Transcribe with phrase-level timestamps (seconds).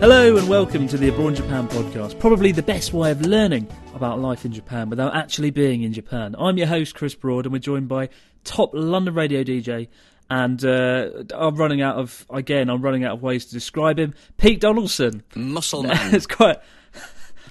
[0.00, 4.20] Hello and welcome to the Abroad Japan podcast, probably the best way of learning about
[4.20, 6.36] life in Japan without actually being in Japan.
[6.38, 8.08] I'm your host, Chris Broad, and we're joined by
[8.44, 9.88] top London radio DJ,
[10.30, 14.14] and uh, I'm running out of, again, I'm running out of ways to describe him,
[14.36, 15.24] Pete Donaldson.
[15.34, 16.14] Muscle man.
[16.14, 16.58] it's quite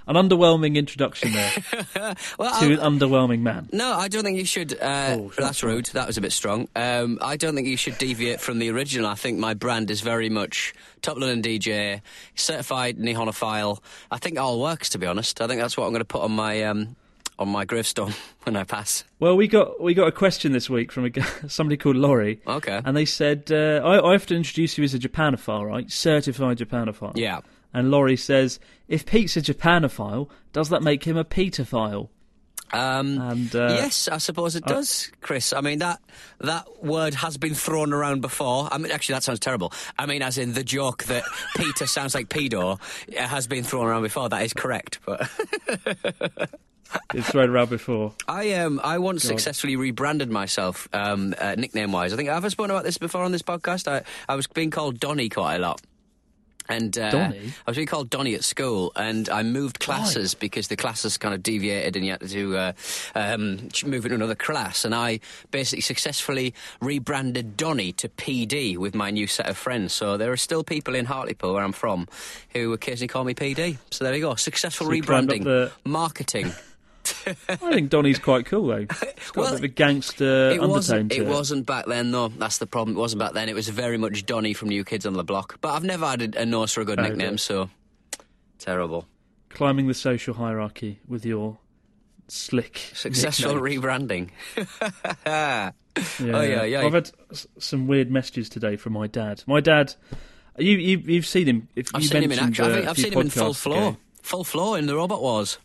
[0.08, 1.52] an underwhelming introduction there
[2.40, 3.70] well, to an I'll- underwhelming man.
[3.72, 4.74] no, I don't think you should.
[4.74, 5.86] Uh, Oh, that's rude.
[5.88, 6.68] That was a bit strong.
[6.76, 9.08] Um, I don't think you should deviate from the original.
[9.08, 12.02] I think my brand is very much top London DJ,
[12.36, 13.80] certified Nihonophile.
[14.12, 15.40] I think it all works, to be honest.
[15.42, 16.96] I think that's what I'm going to put on my um,
[17.40, 18.14] on my gravestone
[18.44, 19.04] when I pass.
[19.20, 21.12] Well, we got we got a question this week from a,
[21.50, 22.42] somebody called Laurie.
[22.48, 22.82] Okay.
[22.84, 25.90] And they said, uh, I, I have to introduce you as a Japanophile, right?
[25.92, 27.14] Certified Japanophile.
[27.16, 27.42] Yeah.
[27.78, 32.10] And Laurie says, if Pete's a Japanophile, does that make him a Peterphile?
[32.74, 35.54] Um, And, uh, yes, I suppose it does, Chris.
[35.54, 36.00] I mean that
[36.40, 38.68] that word has been thrown around before.
[38.72, 39.72] I mean, actually, that sounds terrible.
[40.00, 41.24] I mean, as in the joke that
[41.56, 42.80] Peter sounds like pedo
[43.16, 44.28] has been thrown around before.
[44.28, 45.30] That is correct, but.
[47.14, 48.14] It's thrown around before.
[48.30, 52.14] I um I once successfully rebranded myself um uh, nickname wise.
[52.14, 53.90] I think I've spoken about this before on this podcast.
[53.90, 55.82] I I was being called Donny quite a lot.
[56.70, 57.54] And uh, Donny?
[57.66, 61.34] I was being called Donny at school, and I moved classes because the classes kind
[61.34, 62.74] of deviated, and you had to uh,
[63.16, 64.84] um, move into another class.
[64.86, 65.20] And I
[65.52, 69.94] basically successfully rebranded Donny to PD with my new set of friends.
[69.94, 72.08] So there are still people in Hartlepool, where I'm from,
[72.54, 73.78] who occasionally call me PD.
[73.92, 76.52] So there you go, successful So you climbed up rebranding, the- marketing.
[77.50, 78.86] I think Donny's quite cool, though.
[79.36, 81.12] Well, a bit of a gangster It undertone wasn't.
[81.12, 82.30] to It wasn't back then, though.
[82.30, 82.96] That's the problem.
[82.98, 83.50] It wasn't back then.
[83.50, 85.60] It was very much Donny from New Kids on the Block.
[85.62, 87.70] But I've never had a, a nose for a good Oh, nickname, so
[88.60, 89.06] terrible.
[89.50, 91.58] Climbing the social hierarchy with your
[92.28, 92.90] slick.
[92.94, 94.30] Successful rebranding.
[95.26, 95.72] Yeah.
[96.22, 96.86] Oh, yeah, yeah.
[96.86, 97.10] I've had
[97.58, 99.44] some weird messages today from my dad.
[99.48, 99.96] My dad,
[100.60, 101.68] you, you, you've seen him.
[101.76, 102.66] If I've you seen him in action.
[102.66, 103.78] Uh, a I've seen him in full floor.
[103.90, 103.98] ago.
[104.22, 105.58] Full floor in the Robot Wars.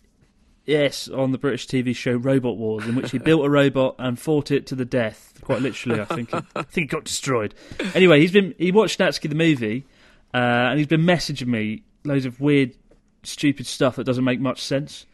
[0.65, 4.19] Yes, on the British TV show Robot Wars, in which he built a robot and
[4.19, 5.34] fought it to the death.
[5.43, 6.33] Quite literally, I think.
[6.33, 7.55] It, I think it got destroyed.
[7.95, 9.87] Anyway, he's been he watched Natsuki the movie,
[10.33, 12.75] uh, and he's been messaging me loads of weird,
[13.25, 15.06] stupid stuff that doesn't make much sense.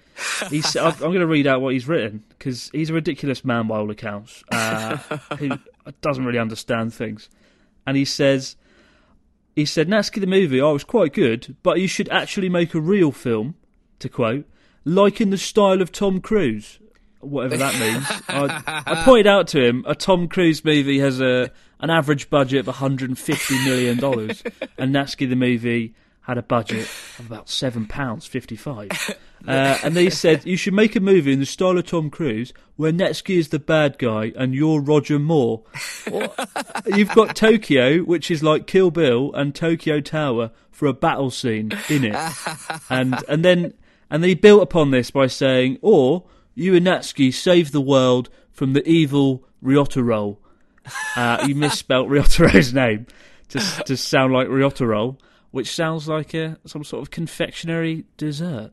[0.51, 3.77] He's, I'm going to read out what he's written because he's a ridiculous man by
[3.77, 4.97] all accounts, uh,
[5.39, 5.51] who
[6.01, 7.29] doesn't really understand things.
[7.87, 8.57] And he says,
[9.55, 12.81] he said, Natsuki the movie, I was quite good, but you should actually make a
[12.81, 13.55] real film,
[14.01, 14.45] to quote,
[14.89, 16.79] like in the style of Tom Cruise.
[17.21, 18.07] Whatever that means.
[18.29, 21.51] I, I pointed out to him a Tom Cruise movie has a
[21.81, 24.43] an average budget of 150 million dollars,
[24.79, 26.89] and Natsuki the movie had a budget
[27.19, 29.17] of about seven pounds fifty-five.
[29.47, 32.53] Uh, and they said you should make a movie in the style of Tom Cruise,
[32.77, 35.63] where Natsuki is the bad guy and you're Roger Moore.
[36.87, 41.73] You've got Tokyo, which is like Kill Bill, and Tokyo Tower for a battle scene
[41.89, 42.17] in it,
[42.91, 43.75] and and then
[44.11, 46.25] and they built upon this by saying, or
[46.55, 50.39] you and Natsuki save the world from the evil Ryotaro.
[51.17, 53.07] Uh, you misspelt Ryotaro's name
[53.49, 55.19] to to sound like Ryotaro,
[55.51, 58.73] which sounds like a some sort of confectionery dessert.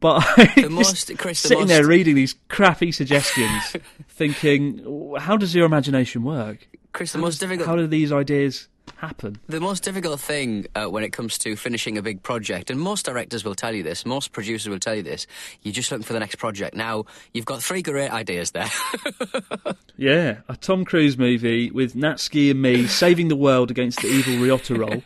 [0.00, 0.20] But
[0.56, 3.76] The most- Chris, the sitting there reading these crappy suggestions,
[4.08, 6.68] thinking, how does your imagination work?
[6.92, 7.66] Chris, the most difficult.
[7.66, 9.38] How do these ideas happen.
[9.48, 13.04] The most difficult thing uh, when it comes to finishing a big project, and most
[13.06, 15.26] directors will tell you this, most producers will tell you this,
[15.62, 16.74] you're just looking for the next project.
[16.74, 17.04] Now,
[17.34, 18.70] you've got three great ideas there.
[19.98, 24.34] Yeah, a Tom Cruise movie with Natsuki and me saving the world against the evil
[24.34, 25.02] Ryota roll.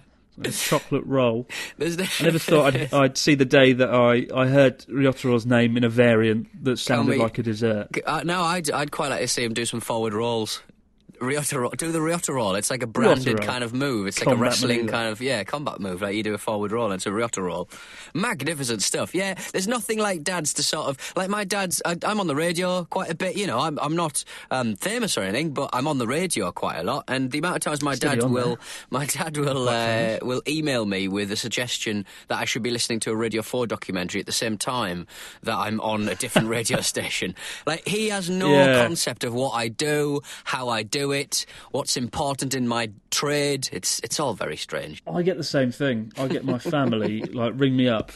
[0.44, 1.48] A chocolate roll.
[1.80, 5.82] I never thought I'd, I'd see the day that I, I heard Ryotaro's name in
[5.82, 7.88] a variant that sounded we- like a dessert.
[8.06, 10.62] Uh, no, I'd, I'd quite like to see him do some forward rolls.
[11.20, 12.54] Ryota roll, do the Ryota roll.
[12.54, 14.06] It's like a branded kind of move.
[14.06, 14.92] It's like a wrestling maneuver.
[14.92, 16.02] kind of yeah combat move.
[16.02, 17.68] Like you do a forward roll, and it's a Ryota roll.
[18.14, 19.14] Magnificent stuff.
[19.14, 21.82] Yeah, there's nothing like dads to sort of like my dad's.
[21.84, 23.36] I, I'm on the radio quite a bit.
[23.36, 26.78] You know, I'm I'm not um, famous or anything, but I'm on the radio quite
[26.78, 27.04] a lot.
[27.08, 28.58] And the amount of times my Steady dad will there.
[28.90, 33.00] my dad will uh, will email me with a suggestion that I should be listening
[33.00, 35.06] to a Radio 4 documentary at the same time
[35.42, 37.34] that I'm on a different radio station.
[37.66, 38.84] Like he has no Yeah.
[38.86, 43.68] concept of what I do, how I do it, what's important in my trade.
[43.72, 45.02] It's it's all very strange.
[45.06, 46.12] I get the same thing.
[46.16, 48.12] I get my family like ring me up,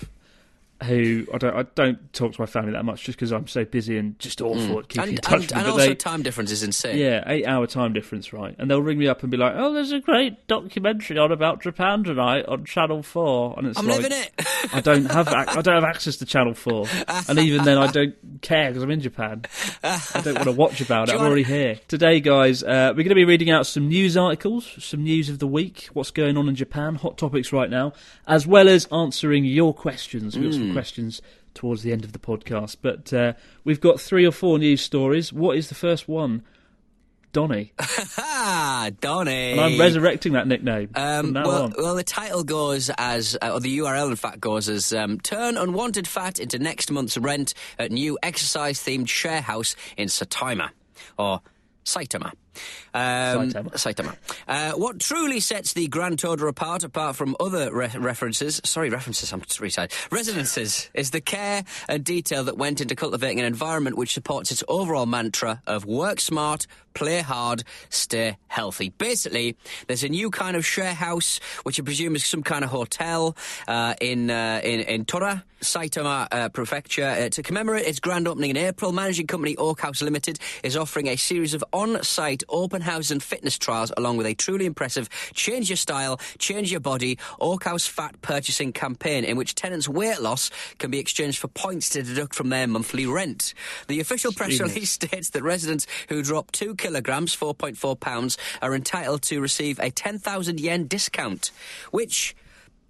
[0.82, 3.64] who I don't I don't talk to my family that much just because I'm so
[3.64, 6.22] busy and just awful at keeping And in touch and, with and also they, time
[6.22, 6.98] difference is insane.
[6.98, 8.54] yeah, eight hour time difference, right?
[8.58, 11.62] And they'll ring me up and be like, "Oh, there's a great documentary on about
[11.62, 13.54] Japan tonight on Channel 4.
[13.58, 14.32] and it's I'm like, living it.
[14.72, 16.86] I don't have I don't have access to Channel Four,
[17.28, 19.42] and even then I don't care because I'm in Japan.
[19.82, 21.14] I don't want to watch about it.
[21.14, 22.62] I'm already here today, guys.
[22.62, 25.88] Uh, we're going to be reading out some news articles, some news of the week,
[25.92, 27.92] what's going on in Japan, hot topics right now,
[28.26, 30.36] as well as answering your questions.
[30.38, 31.20] We've got some questions
[31.54, 33.32] towards the end of the podcast, but uh,
[33.64, 35.32] we've got three or four news stories.
[35.32, 36.42] What is the first one?
[37.32, 37.72] Donny,
[39.00, 39.52] Donny.
[39.52, 41.74] and I'm resurrecting that nickname Um, well, on.
[41.78, 45.56] well, the title goes as, uh, or the URL in fact goes as um, "Turn
[45.56, 50.70] unwanted fat into next month's rent at new exercise-themed share house in Saitama,"
[51.18, 51.40] or
[51.86, 52.32] Saitama.
[52.94, 53.72] Um, Saitama.
[53.72, 54.16] Saitama.
[54.46, 59.32] Uh, what truly sets the Grand Order apart, apart from other re- references, sorry, references,
[59.32, 63.96] I'm just retired, residences, is the care and detail that went into cultivating an environment
[63.96, 68.90] which supports its overall mantra of work smart, play hard, stay healthy.
[68.90, 69.56] Basically,
[69.86, 73.36] there's a new kind of share house, which I presume is some kind of hotel
[73.66, 77.04] uh, in, uh, in in Tora, Saitama uh, Prefecture.
[77.04, 81.08] Uh, to commemorate its grand opening in April, managing company Oak House Limited is offering
[81.08, 81.64] a series of
[82.48, 86.70] on-site open house and fitness trials, along with a truly impressive change your style, change
[86.70, 91.38] your body Oak House fat purchasing campaign, in which tenants' weight loss can be exchanged
[91.38, 93.54] for points to deduct from their monthly rent.
[93.88, 99.22] The official press release states that residents who drop two kilograms, 4.4 pounds, are entitled
[99.22, 101.50] to receive a 10,000 yen discount,
[101.90, 102.34] which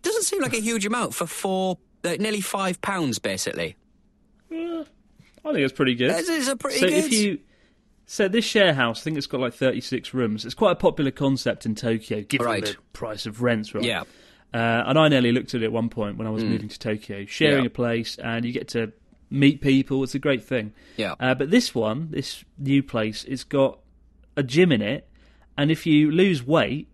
[0.03, 3.77] doesn't seem like a huge amount for four, uh, nearly five pounds, basically.
[4.51, 4.85] I
[5.53, 6.11] think it's pretty good.
[6.11, 7.05] It's, it's a pretty so good.
[7.05, 7.41] if you
[8.13, 10.45] so this share house, I think it's got like 36 rooms.
[10.45, 12.65] It's quite a popular concept in Tokyo, given Right.
[12.67, 13.83] the price of rents, right?
[13.85, 14.03] Yeah.
[14.53, 16.79] Uh, and I nearly looked at it at one point when I was moving to
[16.79, 17.61] Tokyo, sharing.
[17.65, 17.69] Yeah.
[17.69, 18.93] a place, and you get to
[19.31, 20.03] meet people.
[20.05, 20.75] It's a great thing.
[20.99, 21.15] Yeah.
[21.19, 23.79] Uh, but this one, this new place, it's got
[24.37, 25.09] a gym in it,
[25.57, 26.89] and if you lose weight,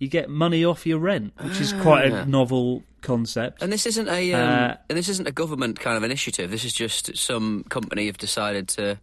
[0.00, 2.22] you get money off your rent, which is quite Ah.
[2.22, 3.62] a novel concept.
[3.62, 6.50] And this isn't a um, Uh, and this isn't a government kind of initiative.
[6.50, 8.98] This is just some company have decided to,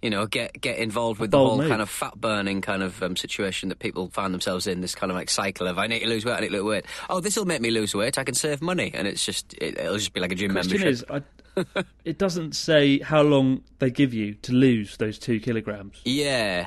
[0.00, 1.68] you know, get get involved with the whole move.
[1.68, 4.80] kind of fat burning kind of um, situation that people find themselves in.
[4.80, 6.64] This kind of like cycle of I need to lose weight, I need to lose
[6.64, 6.84] weight.
[7.10, 8.18] Oh, this will make me lose weight.
[8.18, 10.80] I can save money, and it's just it, it'll just be like a gym question
[10.80, 10.92] membership.
[10.92, 16.00] is, I, it doesn't say how long they give you to lose those two kilograms.
[16.04, 16.66] yeah,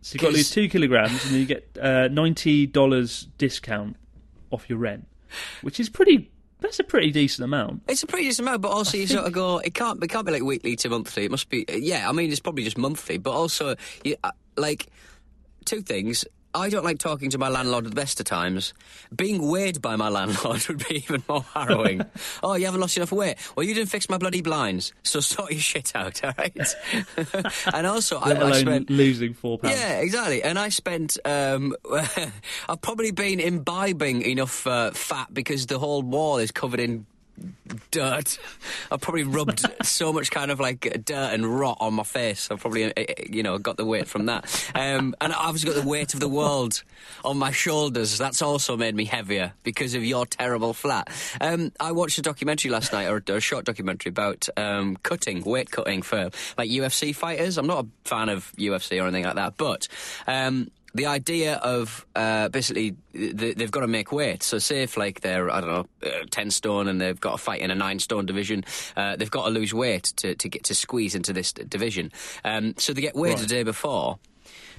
[0.00, 3.96] So you've got to lose two kilograms, and then you get uh, ninety dollars discount
[4.50, 5.06] off your rent,
[5.62, 6.30] which is pretty.
[6.60, 7.82] That's a pretty decent amount.
[7.88, 10.24] It's a pretty decent amount, but also you sort of go, it can't, it can't
[10.24, 11.24] be like weekly to monthly.
[11.24, 12.08] It must be, yeah.
[12.08, 13.74] I mean, it's probably just monthly, but also,
[14.04, 14.86] you, uh, like,
[15.64, 16.24] two things.
[16.54, 18.74] I don't like talking to my landlord at the best of times.
[19.14, 22.04] Being weighed by my landlord would be even more harrowing.
[22.42, 23.36] oh, you haven't lost enough weight.
[23.56, 26.74] Well, you didn't fix my bloody blinds, so sort your shit out, all right?
[27.72, 28.90] and also, I, I spent.
[28.90, 29.78] losing four pounds.
[29.78, 30.42] Yeah, exactly.
[30.42, 31.74] And I spent, um,
[32.68, 37.06] I've probably been imbibing enough uh, fat because the whole wall is covered in
[37.90, 38.38] dirt.
[38.90, 42.50] I've probably rubbed so much kind of like dirt and rot on my face.
[42.50, 44.44] I've probably, uh, uh, you know, got the weight from that.
[44.74, 46.82] Um, and I've obviously got the weight of the world
[47.24, 48.18] on my shoulders.
[48.18, 51.08] That's also made me heavier because of your terrible flat.
[51.40, 55.70] Um, I watched a documentary last night, or a short documentary about um, cutting, weight
[55.70, 57.58] cutting for like UFC fighters.
[57.58, 59.88] I'm not a fan of UFC or anything like that, but.
[60.94, 64.42] The idea of uh, basically th- they've got to make weight.
[64.42, 67.38] So, say if like they're I don't know uh, ten stone and they've got to
[67.38, 68.64] fight in a nine stone division,
[68.96, 72.12] uh, they've got to lose weight to, to get to squeeze into this division.
[72.44, 74.18] Um, so they get weighed the day before.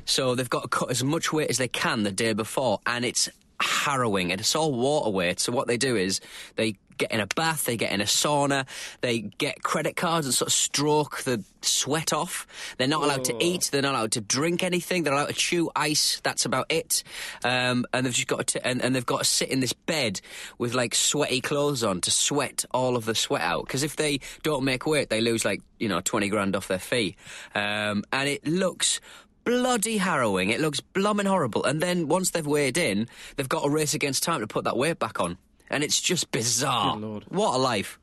[0.06, 3.06] So they've got to cut as much weight as they can the day before, and
[3.06, 3.30] it's
[3.60, 4.32] harrowing.
[4.32, 5.40] And it's all water weight.
[5.40, 6.20] So what they do is
[6.56, 8.66] they get in a bath, they get in a sauna,
[9.02, 12.48] they get credit cards and sort of stroke the sweat off.
[12.78, 15.72] They're not allowed to eat, they're not allowed to drink anything, they're allowed to chew
[15.76, 16.22] ice.
[16.24, 17.04] That's about it.
[17.44, 20.22] Um, and they've just got to, and, and they've got to sit in this bed
[20.58, 23.66] with like sweaty clothes on to sweat all of the sweat out.
[23.66, 26.80] Because if they don't make weight, they lose like you know twenty grand off their
[26.80, 27.16] fee.
[27.56, 29.00] Um, and it looks
[29.44, 30.50] bloody harrowing.
[30.50, 31.64] It looks blooming horrible.
[31.64, 34.78] And then once they've weighed in, they've got to race against time to put that
[34.78, 35.38] weight back on.
[35.70, 36.98] And it's just bizarre.
[36.98, 38.00] What a life.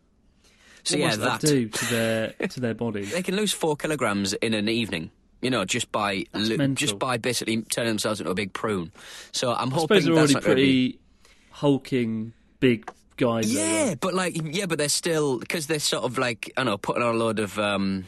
[0.83, 3.05] So what yeah, must that, do to their to their body?
[3.05, 5.11] they can lose four kilograms in an evening.
[5.43, 8.93] You know, just by lo- just by basically turning themselves into a big prune.
[9.33, 10.99] So I'm I hoping they're that's already not gonna be- pretty
[11.51, 13.53] hulking, big guys.
[13.53, 16.79] Yeah, but like, yeah, but they're still because they're sort of like I don't know,
[16.79, 18.07] putting on a load of um,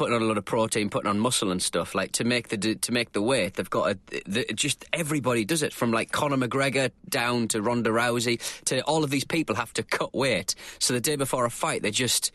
[0.00, 1.94] putting on a lot of protein, putting on muscle and stuff.
[1.94, 5.62] Like to make the to make the weight, they've got to, the, just everybody does
[5.62, 9.74] it from like Conor McGregor down to Ronda Rousey to all of these people have
[9.74, 10.54] to cut weight.
[10.78, 12.32] So the day before a fight, they're just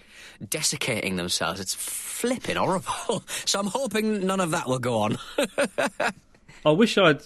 [0.48, 1.60] desiccating themselves.
[1.60, 3.24] It's flipping horrible.
[3.46, 5.18] so I'm hoping none of that will go on.
[6.66, 7.22] I wish I'd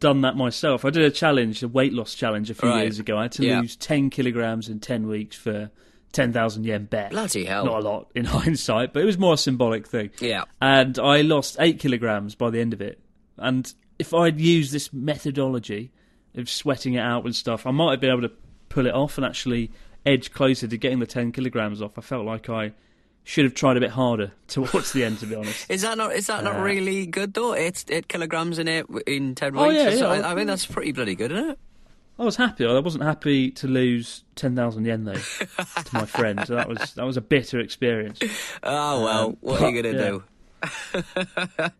[0.00, 0.84] done that myself.
[0.84, 2.82] I did a challenge, a weight loss challenge, a few Right.
[2.82, 3.16] years ago.
[3.18, 3.60] I had to Yeah.
[3.60, 5.70] lose ten kilograms in ten weeks for
[6.12, 7.10] ten thousand yen bet.
[7.10, 7.64] Bloody hell.
[7.64, 10.10] Not a lot in hindsight, but it was more a symbolic thing.
[10.20, 10.44] Yeah.
[10.60, 13.00] And I lost eight kilograms by the end of it.
[13.36, 15.90] And if I'd used this methodology
[16.34, 18.32] of sweating it out and stuff, I might have been able to
[18.68, 19.70] pull it off and actually
[20.06, 21.98] edge closer to getting the ten kilograms off.
[21.98, 22.72] I felt like I
[23.24, 25.70] should have tried a bit harder towards the end, to be honest.
[25.70, 27.52] Is that not is that not Uh, really good though?
[27.52, 29.62] It's eight kilograms in eight in ten weeks.
[29.62, 30.26] Oh, yeah, So yeah.
[30.26, 31.58] I, I mean that's pretty bloody good, isn't it?
[32.18, 32.66] I was happy.
[32.66, 36.40] I wasn't happy to lose ten thousand yen though to my friend.
[36.46, 38.20] So that was that was a bitter experience.
[38.62, 40.10] Oh well, what are you gonna yeah.
[40.10, 41.72] do?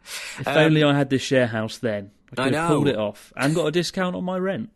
[0.47, 2.13] only I had this share house then.
[2.37, 4.71] I I could have pulled it off and got a discount on my rent.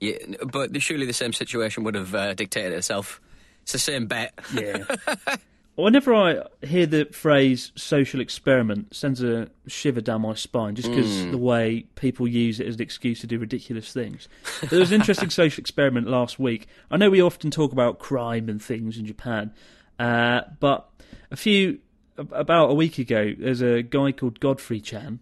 [0.00, 0.16] Yeah,
[0.46, 3.20] but surely the same situation would have uh, dictated itself.
[3.62, 4.38] It's the same bet.
[4.52, 4.84] Yeah.
[5.76, 10.88] Whenever I hear the phrase social experiment, it sends a shiver down my spine just
[10.88, 14.28] because the way people use it as an excuse to do ridiculous things.
[14.70, 16.68] There was an interesting social experiment last week.
[16.92, 19.52] I know we often talk about crime and things in Japan,
[19.98, 20.88] uh, but
[21.32, 21.80] a few,
[22.16, 25.18] about a week ago, there's a guy called Godfrey Chan.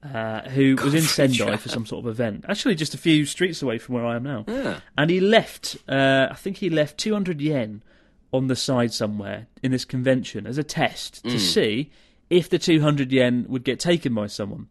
[0.00, 1.58] Uh, who was in Sendai Chan.
[1.58, 2.44] for some sort of event?
[2.48, 4.78] Actually, just a few streets away from where I am now Yeah.
[4.96, 5.76] and he left.
[5.88, 7.82] Uh, I think he left 200 yen
[8.32, 11.90] on the side somewhere in this convention as a test to see
[12.28, 14.68] if the 200 yen would get taken by someone.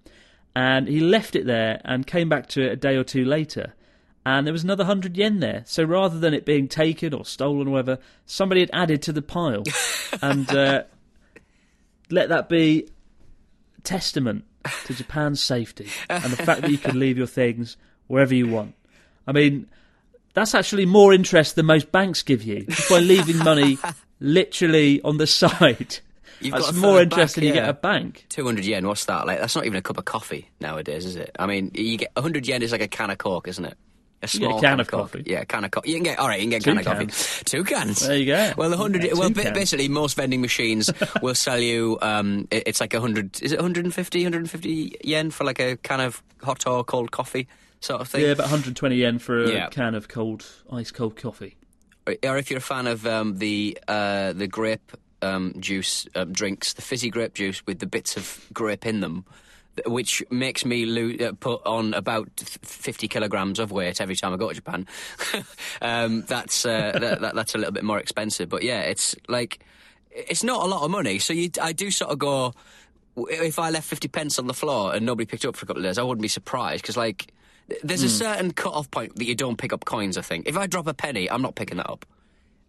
[0.55, 3.73] And he left it there and came back to it a day or two later.
[4.25, 5.63] And there was another 100 yen there.
[5.65, 9.21] So rather than it being taken or stolen or whatever, somebody had added to the
[9.21, 9.63] pile.
[10.21, 10.83] and uh,
[12.09, 12.89] let that be
[13.83, 14.45] testament
[14.85, 18.75] to Japan's safety and the fact that you can leave your things wherever you want.
[19.25, 19.67] I mean,
[20.37, 23.79] that's actually more interest than most banks give you just by leaving money
[24.19, 25.97] literally on the side.
[26.39, 28.25] You've that's got more throw it interest back, than you get at a bank.
[28.29, 28.85] Two hundred yen.
[28.87, 29.25] What's that?
[29.25, 31.35] Like that's not even a cup of coffee nowadays, is it?
[31.39, 33.75] I mean, you get hundred yen is like a can of coke, isn't it?
[34.21, 35.11] A get a small can of Coke.
[35.11, 35.23] coffee.
[35.27, 35.89] Yeah, a can of coffee.
[35.89, 36.39] You can get all right.
[36.39, 37.43] You can get a Two can of coffee.
[37.45, 38.05] Two cans.
[38.07, 38.53] There you go.
[38.57, 39.03] Well, the hundred.
[39.03, 39.51] Yeah, well, cans.
[39.51, 40.91] basically, most vending machines
[41.23, 41.97] will sell you.
[42.01, 43.41] Um, it- it's like a hundred.
[43.41, 47.47] Is it 150, 150 yen for like a can of hot or cold coffee
[47.79, 48.21] sort of thing?
[48.21, 49.67] Yeah, about 120 yen for a Yeah.
[49.69, 51.55] can of cold, ice cold coffee.
[52.23, 54.91] or if you're a fan of um, the uh, the grape
[55.21, 59.25] um, juice um, drinks, the fizzy grape juice with the bits of grape in them,
[59.85, 62.29] which makes me lo- uh, put on about
[62.63, 64.87] 50 kilograms of weight every time I go to Japan.
[65.81, 69.59] um, that's uh, that, that, that's a little bit more expensive, but yeah, it's like
[70.11, 71.19] it's not a lot of money.
[71.19, 72.53] So you, I do sort of go.
[73.17, 75.81] If I left 50 pence on the floor and nobody picked up for a couple
[75.83, 77.33] of days, I wouldn't be surprised because, like,
[77.69, 80.17] th- there's a certain cut-off point that you don't pick up coins.
[80.17, 82.05] I think if I drop a penny, I'm not picking that up.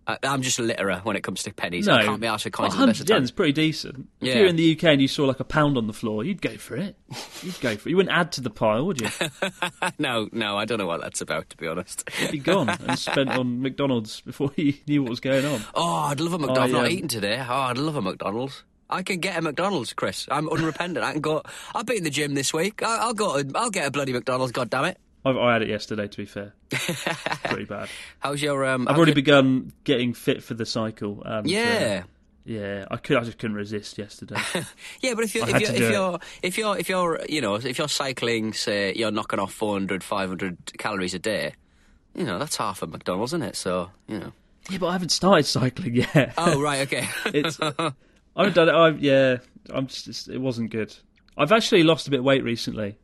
[0.08, 1.86] I, I'm just a litterer when it comes to pennies.
[1.86, 3.20] No, I can't be asked for coins well, at the best of 100 times.
[3.20, 4.08] yen's pretty decent.
[4.22, 6.40] If you're in the UK and you saw like a pound on the floor, you'd
[6.40, 6.96] go for it.
[7.42, 7.90] You'd go for it.
[7.90, 9.08] You wouldn't add to the pile, would you?
[9.98, 12.08] no, no, I don't know what that's about, to be honest.
[12.18, 15.60] It'd be gone and spent on McDonald's before you knew what was going on.
[15.74, 16.72] Oh, I'd love a McDonald's.
[16.72, 17.44] I've not um, eaten today.
[17.46, 18.64] Oh, I'd love a McDonald's.
[18.90, 20.26] I can get a McDonald's, Chris.
[20.30, 21.04] I'm unrepentant.
[21.04, 21.42] I can go.
[21.74, 22.82] I've been in the gym this week.
[22.82, 23.42] I, I'll go.
[23.42, 24.52] To, I'll get a bloody McDonald's.
[24.52, 24.98] God damn it!
[25.24, 26.54] I, I had it yesterday, to be fair.
[26.70, 27.88] pretty bad.
[28.20, 28.64] How's your?
[28.64, 31.22] Um, I've already your- begun getting fit for the cycle.
[31.24, 32.02] And, uh, Yeah.
[32.44, 33.16] yeah, I could.
[33.18, 34.36] I just couldn't resist yesterday.
[35.02, 37.76] Yeah, but if you're if you're if you're, if you're if you're you know if
[37.78, 41.52] you're cycling, say you're knocking off 400, 500 calories a day,
[42.14, 43.56] you know that's half a McDonald's, isn't it?
[43.56, 44.32] So you know.
[44.70, 46.32] yeah, but I haven't started cycling yet.
[46.38, 47.06] Oh right, okay.
[47.26, 47.58] it's.
[48.38, 48.72] I've done it.
[48.72, 49.38] I yeah.
[49.70, 50.28] I'm just.
[50.28, 50.94] It wasn't good.
[51.36, 52.98] I've actually lost a bit of weight recently.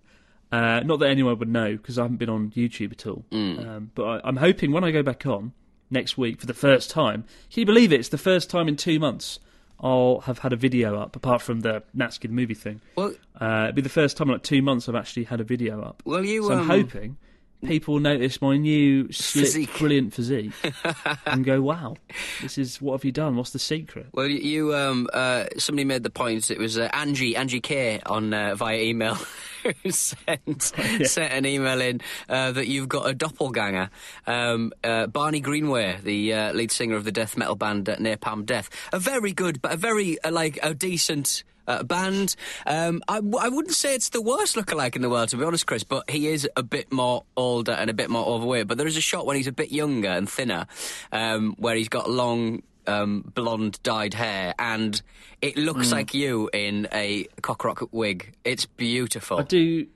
[0.52, 3.24] Uh, not that anyone would know because I haven't been on YouTube at all.
[3.32, 5.52] Um, but I, I'm hoping when I go back on
[5.90, 8.00] next week for the first time, can you believe it?
[8.00, 9.40] It's the first time in two months
[9.80, 12.80] I'll have had a video up, apart from the Natsuki movie thing.
[12.96, 15.44] Well, Uh, it'll be the first time in like two months I've actually had a
[15.44, 16.02] video up.
[16.04, 16.44] well, you.
[16.44, 17.16] So I'm um, hoping
[17.64, 19.78] people notice my new slick, Physique.
[19.78, 20.52] brilliant physique
[21.26, 21.96] and go, "Wow,
[22.42, 23.36] this is what have you done?
[23.36, 26.50] What's the secret?" Well, you, um, uh, somebody made the point.
[26.50, 29.16] It was uh, Angie, Angie K, on uh, via email,
[29.62, 30.62] who sent
[31.04, 33.90] sent an email in uh, that you've got a doppelganger.
[34.26, 38.44] Um, uh, Barney Greenway, the uh, lead singer of the death metal band uh, Napalm
[38.46, 41.44] Death, a very good, but a very uh, like a decent.
[41.66, 42.36] Uh, band.
[42.66, 45.44] Um, I, w- I wouldn't say it's the worst lookalike in the world, to be
[45.44, 45.82] honest, Chris.
[45.82, 48.66] But he is a bit more older and a bit more overweight.
[48.66, 50.66] But there is a shot when he's a bit younger and thinner,
[51.10, 55.00] um, where he's got long um, blonde dyed hair, and
[55.40, 58.34] it looks like you in a cockrock wig.
[58.44, 59.38] It's beautiful.
[59.38, 59.86] I do,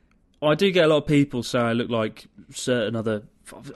[0.42, 3.24] I do get a lot of people say I look like certain other.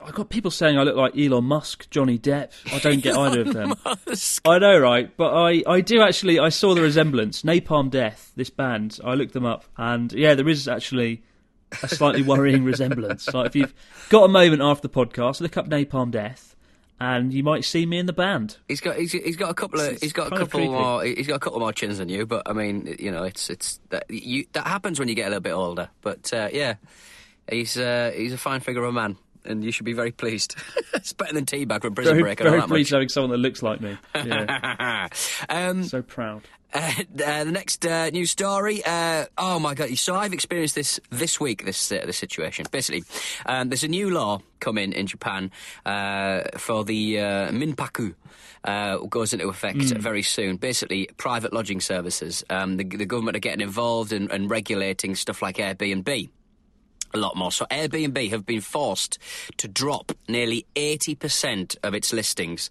[0.03, 2.51] I got people saying I look like Elon Musk, Johnny Depp.
[2.71, 3.73] I don't get either of them.
[4.45, 5.15] I know, right?
[5.17, 6.39] But I, I do actually.
[6.39, 7.41] I saw the resemblance.
[7.41, 8.99] Napalm Death, this band.
[9.03, 11.23] I looked them up, and yeah, there is actually
[11.81, 13.33] a slightly worrying resemblance.
[13.33, 13.73] Like if you've
[14.09, 16.52] got a moment after the podcast, look up Napalm Death,
[16.99, 18.57] and you might see me in the band.
[18.67, 21.35] He's got he's, he's got a couple of he's got a couple more he's got
[21.35, 24.45] a couple more chins than you, but I mean you know it's it's that you
[24.53, 25.89] that happens when you get a little bit older.
[26.01, 26.75] But uh, yeah,
[27.49, 30.55] he's uh, he's a fine figure of a man, and you should be very pleased.
[30.93, 32.39] it's better than T-Bag from Prison Very, Break.
[32.39, 32.95] Very pleased much.
[32.95, 33.97] having someone that looks like me.
[34.15, 35.07] Yeah,
[35.49, 36.43] um, so proud.
[36.73, 36.91] Uh,
[37.23, 38.83] uh, the next uh, news story.
[38.83, 39.95] Uh, oh my god!
[39.97, 41.65] So I've experienced this this week.
[41.65, 42.65] This uh, this situation.
[42.71, 43.03] Basically,
[43.45, 45.51] um, there's a new law coming in Japan
[45.85, 48.15] uh, for the uh, minpaku.
[48.63, 50.55] Uh, goes into effect very soon.
[50.55, 52.43] Basically, private lodging services.
[52.49, 56.29] Um, the, the government are getting involved in, in regulating stuff like Airbnb
[57.13, 57.51] a lot more.
[57.51, 59.19] So Airbnb have been forced
[59.57, 62.69] to drop nearly 80% of its listings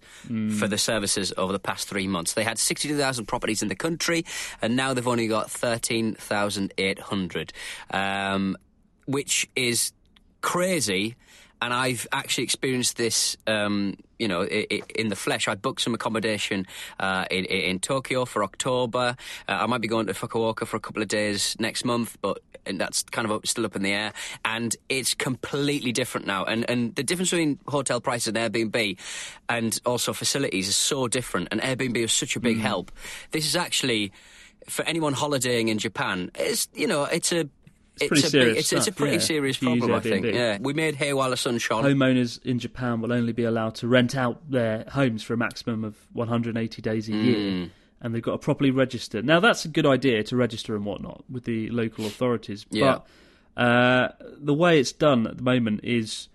[0.59, 2.33] for the services over the past three months.
[2.33, 4.25] They had 62,000 properties in the country,
[4.61, 7.53] and now they've only got 13,800,
[7.91, 8.57] um,
[9.05, 9.93] which is
[10.41, 11.15] crazy.
[11.63, 15.47] And I've actually experienced this, um, you know, in the flesh.
[15.47, 16.67] I booked some accommodation
[16.99, 19.15] uh, in, in Tokyo for October.
[19.47, 22.39] Uh, I might be going to Fukuoka for a couple of days next month, but
[22.65, 24.11] and that's kind of up, still up in the air.
[24.43, 26.43] And it's completely different now.
[26.43, 28.97] And and the difference between hotel prices and Airbnb,
[29.47, 31.47] and also facilities, is so different.
[31.49, 32.91] And Airbnb is such a big help.
[33.31, 34.11] This is actually
[34.67, 36.29] for anyone holidaying in Japan.
[36.35, 37.47] It's you know, it's a
[37.95, 39.97] it's, pretty a serious big, it's, it's a pretty yeah, serious if you use problem,
[39.97, 40.25] I think.
[40.25, 41.83] Yeah, we made hay while the sun shone.
[41.83, 45.83] homeowners in Japan will only be allowed to rent out their homes for a maximum
[45.83, 47.23] of 180 days a Hmm.
[47.23, 47.69] year,
[48.01, 49.21] and they've got to properly register.
[49.21, 52.99] Now, that's a good idea to register and whatnot with the local authorities, Yeah.
[53.55, 56.27] but uh, the way it's done at the moment is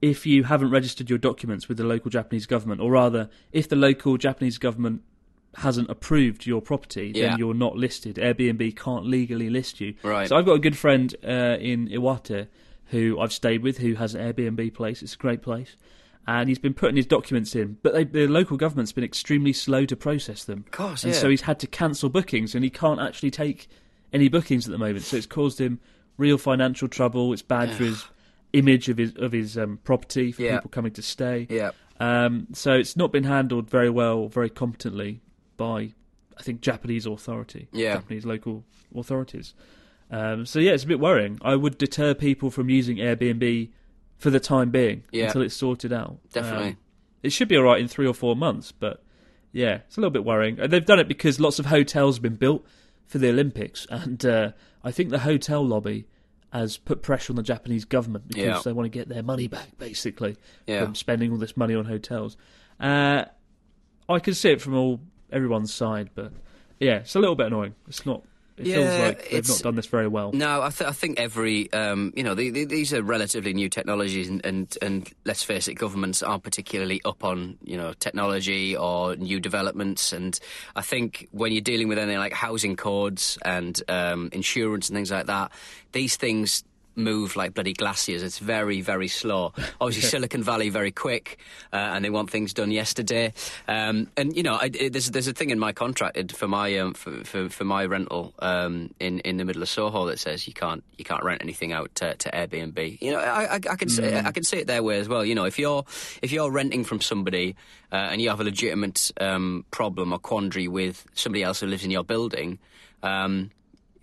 [0.00, 3.76] if you haven't registered your documents with the local Japanese government, or rather, if the
[3.76, 5.02] local Japanese government
[5.56, 7.30] hasn't approved your property, Yeah.
[7.30, 8.16] then you're not listed.
[8.16, 9.94] Airbnb can't legally list you.
[10.02, 10.28] Right.
[10.28, 12.48] So I've got a good friend uh, in Iwate
[12.86, 15.02] who I've stayed with who has an Airbnb place.
[15.02, 15.76] It's a great place.
[16.26, 19.84] And he's been putting his documents in, but they, the local government's been extremely slow
[19.84, 20.60] to process them.
[20.66, 21.18] Of course, and yeah.
[21.20, 23.68] so he's had to cancel bookings, and he can't actually take
[24.10, 25.04] any bookings at the moment.
[25.04, 25.80] So it's caused him
[26.16, 27.30] real financial trouble.
[27.34, 28.04] It's bad for his
[28.54, 30.56] image of his of his um, property for Yeah.
[30.56, 31.46] people coming to stay.
[31.50, 31.72] Yeah.
[32.00, 35.20] Um, so it's not been handled very well, very competently
[35.56, 35.92] by,
[36.38, 37.94] I think, Japanese authority, Yeah.
[37.94, 38.64] Japanese local
[38.94, 39.54] authorities.
[40.10, 41.38] Um, so yeah, it's a bit worrying.
[41.42, 43.70] I would deter people from using Airbnb
[44.18, 45.26] for the time being Yeah.
[45.26, 46.18] until it's sorted out.
[46.32, 46.68] Definitely.
[46.70, 46.76] Um,
[47.22, 49.02] it should be all right in three or four months, but
[49.52, 50.58] yeah, it's a little bit worrying.
[50.60, 52.64] And they've done it because lots of hotels have been built
[53.06, 56.06] for the Olympics, and uh, I think the hotel lobby
[56.52, 58.60] has put pressure on the Japanese government because Yeah.
[58.64, 60.36] they want to get their money back, basically,
[60.68, 60.84] Yeah.
[60.84, 62.36] from spending all this money on hotels.
[62.78, 63.24] Uh,
[64.08, 65.00] I can see it from all
[65.32, 66.32] everyone's side, but
[66.80, 67.74] yeah, it's a little bit annoying.
[67.88, 68.22] It's not.
[68.56, 70.30] It feels Yeah, like they've it's- not done this very well.
[70.32, 73.68] No, I, th- I think every um, you know the, the, these are relatively new
[73.68, 78.76] technologies, and, and and let's face it, governments aren't particularly up on you know technology
[78.76, 80.12] or new developments.
[80.12, 80.38] And
[80.76, 85.10] I think when you're dealing with anything like housing codes and um, insurance and things
[85.10, 85.50] like that,
[85.90, 86.62] these things
[86.96, 88.22] move like bloody glaciers.
[88.22, 89.52] It's very, very slow.
[89.80, 91.38] Obviously, Silicon Valley very quick,
[91.72, 93.32] uh, and they want things done yesterday.
[93.68, 96.78] Um, and you know, I, it, there's there's a thing in my contract for my
[96.78, 100.46] um, for, for for my rental um, in in the middle of Soho that says
[100.46, 103.00] you can't you can't rent anything out to, to Airbnb.
[103.00, 105.24] You know, I, I, I can say I can see it their way as well.
[105.24, 105.84] You know, if you're
[106.22, 107.56] if you're renting from somebody
[107.92, 111.84] uh, and you have a legitimate um, problem or quandary with somebody else who lives
[111.84, 112.58] in your building.
[113.02, 113.50] Um,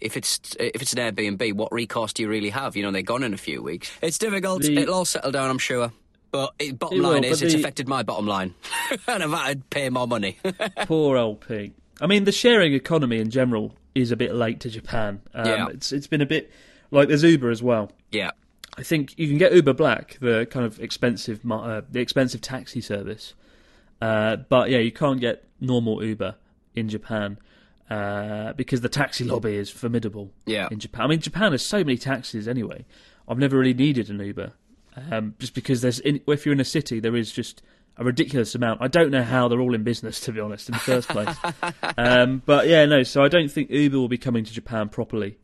[0.02, 2.76] if it's if it's an Airbnb, what recourse do you really have?
[2.76, 3.92] You know, they're gone in a few weeks.
[4.02, 4.64] It's difficult.
[4.64, 5.92] The- It'll all settle down, I'm sure.
[6.32, 8.54] But it, bottom It line but is, it's the- affected my bottom line,
[9.08, 10.38] and I've had to pay more money.
[10.86, 11.74] Poor old pig.
[12.00, 15.22] I mean, the sharing economy in general is a bit late to Japan.
[15.34, 15.68] Um, Yeah.
[15.68, 16.50] It's it's been a bit
[16.90, 17.92] like there's Uber as well.
[18.12, 18.32] yeah,
[18.78, 22.80] I think you can get Uber Black, the kind of expensive, uh, the expensive taxi
[22.82, 23.34] service,
[24.02, 26.36] uh, but yeah, you can't get normal Uber
[26.76, 27.38] in Japan
[27.92, 30.32] uh, because the taxi lobby is formidable.
[30.46, 30.70] Yeah.
[30.72, 31.04] in Japan.
[31.04, 32.86] I mean, Japan has so many taxis anyway.
[33.28, 34.54] I've never really needed an Uber,
[35.12, 37.62] um, just because there's in, if you're in a city, there is just
[37.98, 38.82] a ridiculous amount.
[38.82, 41.36] I don't know how they're all in business, to be honest, in the first place.
[41.98, 43.04] um, but yeah, no.
[43.04, 45.38] So I don't think Uber will be coming to Japan properly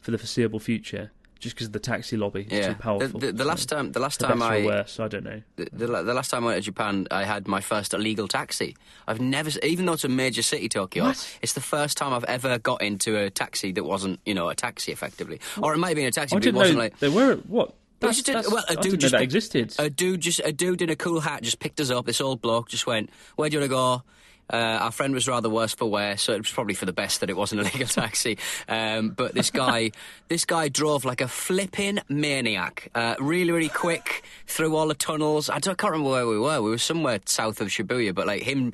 [0.00, 1.12] for the foreseeable future,
[1.42, 2.68] just because the taxi lobby is yeah.
[2.68, 3.18] too powerful.
[3.18, 5.42] The, the, the So last time, the last time I, worse, I don't know.
[5.56, 8.76] the, the, the last time I went to Japan, I had my first illegal taxi.
[9.08, 11.38] I've never, even though it's a major city, Tokyo, What?
[11.42, 14.54] it's the first time I've ever got into a taxi that wasn't, you know, a
[14.54, 16.98] taxi effectively, or it might have been a taxi, I but it wasn't know like.
[17.00, 17.74] there were what.
[17.98, 19.74] That's, just a- that's- well, a I dude just that existed.
[19.78, 22.06] A dude just a dude in a cool hat just picked us up.
[22.06, 24.02] This old bloke just went, "Where do you want to go?"
[24.50, 27.20] Uh, our friend was rather worse for wear, so it was probably for the best
[27.20, 28.38] that it wasn't a legal taxi.
[28.68, 29.92] Um, but this guy,
[30.28, 35.48] this guy drove like a flipping maniac, uh, really, really quick through all the tunnels.
[35.48, 36.60] I, don't, I can't remember where we were.
[36.60, 38.72] We were somewhere south of Shibuya, but like him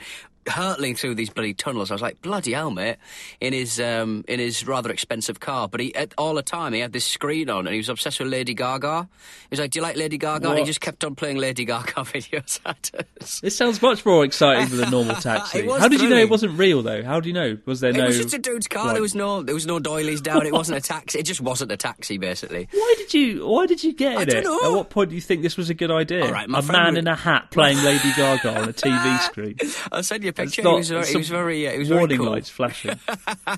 [0.49, 1.91] hurtling through these bloody tunnels.
[1.91, 2.97] I was like, bloody hell, mate!
[3.41, 6.81] In his um, in his rather expensive car, but he at, all the time he
[6.81, 9.09] had this screen on, and he was obsessed with Lady Gaga.
[9.43, 11.65] He was like, "Do you like Lady Gaga?" And he just kept on playing Lady
[11.65, 13.41] Gaga videos at us.
[13.41, 15.67] This sounds much more exciting than a normal taxi.
[15.67, 17.03] How did you know it wasn't real though?
[17.03, 17.59] How do you know?
[17.67, 18.05] Was there no?
[18.05, 18.87] It was just a dude's car.
[18.87, 20.47] like- There was no there was no doilies down.
[20.47, 21.19] It wasn't a taxi.
[21.19, 22.69] It just wasn't a taxi, basically.
[22.73, 23.47] Why did you?
[23.47, 24.45] Why did you get I it?
[24.45, 24.61] know.
[24.65, 26.25] At what point do you think this was a good idea?
[26.25, 29.57] All right, a man was- in a hat playing Lady Gaga on a TV screen.
[29.93, 30.63] I'll send you picture.
[30.63, 32.31] not- he was very, he was very, uh, he was warning cool.
[32.31, 32.99] lights flashing.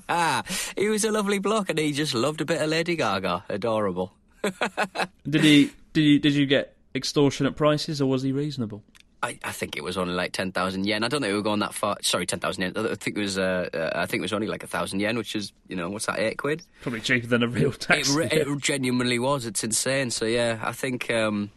[0.77, 3.45] he was a lovely bloke, and he just loved a bit of Lady Gaga.
[3.49, 4.13] Adorable.
[5.29, 5.71] did he?
[5.93, 6.19] Did you?
[6.19, 8.83] Did you get extortionate prices, or was he reasonable?
[9.23, 11.05] I, I think it was only like ten thousand yen.
[11.05, 11.97] I don't think we were going that far.
[12.01, 12.73] Sorry, ten thousand yen.
[12.77, 13.37] I think it was.
[13.39, 15.91] Uh, uh, I think it was only like a thousand yen, which is you know
[15.91, 16.19] what's that?
[16.19, 16.63] Eight quid.
[16.81, 18.17] Probably cheaper than a real It, taxi.
[18.17, 19.45] re- it genuinely was.
[19.45, 20.11] It's insane.
[20.11, 21.11] So yeah, I think.
[21.11, 21.51] Um,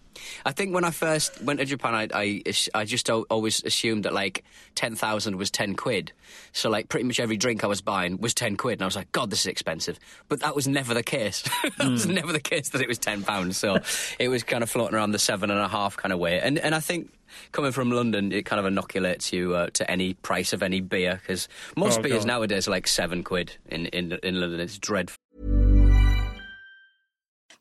[0.45, 2.41] I think when I first went to Japan, I I,
[2.73, 4.43] I just al- always assumed that like
[4.75, 6.11] ten thousand was ten quid.
[6.51, 8.95] So like pretty much every drink I was buying was ten quid, and I was
[8.95, 9.99] like, God, this is expensive.
[10.29, 11.41] But that was never the case.
[11.77, 12.13] that was Hmm.
[12.13, 13.57] never the case that it was ten pounds.
[13.57, 13.77] So
[14.19, 16.39] it was kind of floating around the seven and a half kind of way.
[16.39, 17.11] And and I think.
[17.51, 21.19] Coming from London, it kind of inoculates you uh, to any price of any beer
[21.19, 22.27] because most Oh, beers God.
[22.27, 24.59] nowadays are like seven quid in, in in London.
[24.59, 25.17] It's dreadful.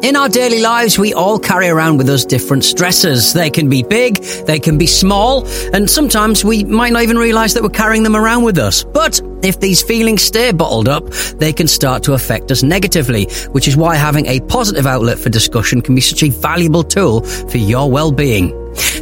[0.00, 3.34] In our daily lives, we all carry around with us different stressors.
[3.34, 7.52] They can be big, they can be small, and sometimes we might not even realize
[7.54, 8.84] that we're carrying them around with us.
[8.84, 13.68] But if these feelings stay bottled up, they can start to affect us negatively, which
[13.68, 17.58] is why having a positive outlet for discussion can be such a valuable tool for
[17.58, 18.54] your well-being.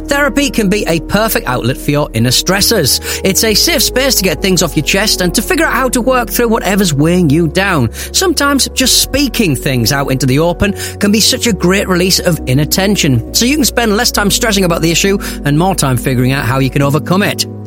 [0.07, 2.99] Therapy can be a perfect outlet for your inner stressors.
[3.23, 5.89] It's a safe space to get things off your chest and to figure out how
[5.89, 7.91] to work through whatever's weighing you down.
[7.93, 12.39] Sometimes just speaking things out into the open can be such a great release of
[12.47, 15.97] inner tension, so you can spend less time stressing about the issue and more time
[15.97, 17.45] figuring out how you can overcome it.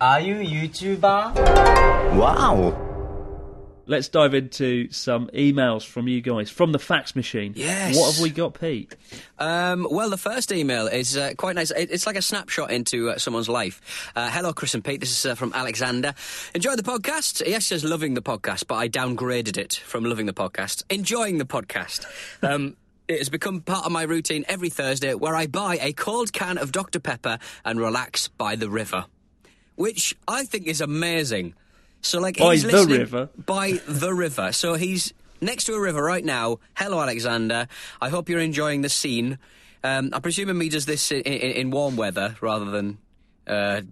[0.00, 1.34] Are you YouTuber?
[2.16, 2.82] Wow.
[3.88, 7.52] Let's dive into some emails from you guys from the fax machine.
[7.56, 7.96] Yes.
[7.96, 8.94] What have we got, Pete?
[9.38, 11.70] Um, well, the first email is uh, quite nice.
[11.70, 14.10] It- It's like a snapshot into uh, someone's life.
[14.16, 15.00] Uh, hello, Chris and Pete.
[15.00, 16.14] This is uh, from Alexander.
[16.54, 17.40] Enjoy the podcast.
[17.46, 20.82] Yes, actually says loving the podcast, but I downgraded it from loving the podcast.
[20.90, 22.04] Enjoying the podcast.
[22.42, 22.76] Um,
[23.08, 26.58] It has become part of my routine every Thursday where I buy a cold can
[26.58, 26.98] of Dr.
[26.98, 29.04] Pepper and relax by the river,
[29.76, 31.54] which I think is amazing.
[32.02, 33.28] So, like, By he's the listening- river?
[33.36, 34.52] by the river.
[34.52, 36.58] So he's next to a river right now.
[36.76, 37.68] Hello, Alexander.
[38.00, 39.38] I hope you're enjoying the scene.
[39.82, 42.98] Um, I'm presuming he does this in, in, in warm weather rather than
[43.46, 43.82] uh,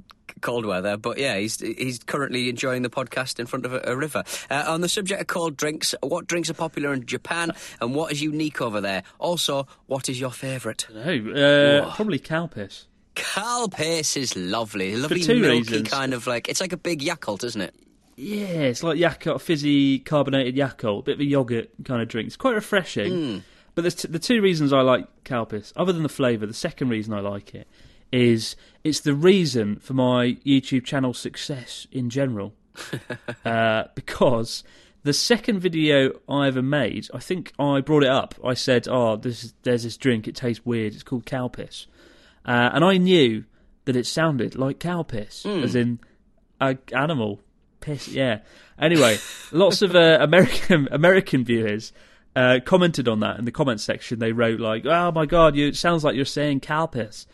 [0.41, 0.97] cold weather.
[0.97, 4.23] But yeah, he's he's currently enjoying the podcast in front of a, a river.
[4.51, 8.11] Uh, on the subject of cold drinks, what drinks are popular in Japan and what
[8.13, 9.03] is unique over there?
[9.19, 10.87] Also, what is your favourite?
[10.93, 12.87] No, uh, probably cow piss.
[13.15, 14.97] Calpis is lovely.
[14.97, 15.89] Lovely two milky reasons.
[15.89, 17.75] kind of like it's like a big Yakult, isn't it?
[18.17, 22.29] Yeah, it's like Yakult, fizzy carbonated Yakult, a bit of a yogurt kind of drink.
[22.29, 23.13] It's quite refreshing.
[23.13, 23.39] Hmm.
[23.75, 26.91] But there's t- the two reasons I like Calpis, other than the flavour, the second
[26.91, 27.67] reason I like it
[28.13, 32.55] is it's the reason for my YouTube channel success in general.
[33.45, 34.63] uh, because
[35.03, 38.35] the second video I ever made, I think I brought it up.
[38.45, 40.29] I said, "Oh, this is, there's this drink.
[40.29, 40.95] It tastes weird.
[40.95, 41.87] It's called cow piss,"
[42.45, 43.45] uh, and I knew
[43.85, 46.01] that it sounded like cow piss, as in
[46.61, 47.41] a animal
[47.81, 48.09] piss.
[48.09, 48.41] Yeah.
[48.79, 49.19] Anyway,
[49.53, 51.93] lots of uh, American American viewers.
[52.37, 54.19] Uh, commented on that in the comment section.
[54.19, 57.29] They wrote like, "Oh my god, you it sounds like you're saying cow piss,"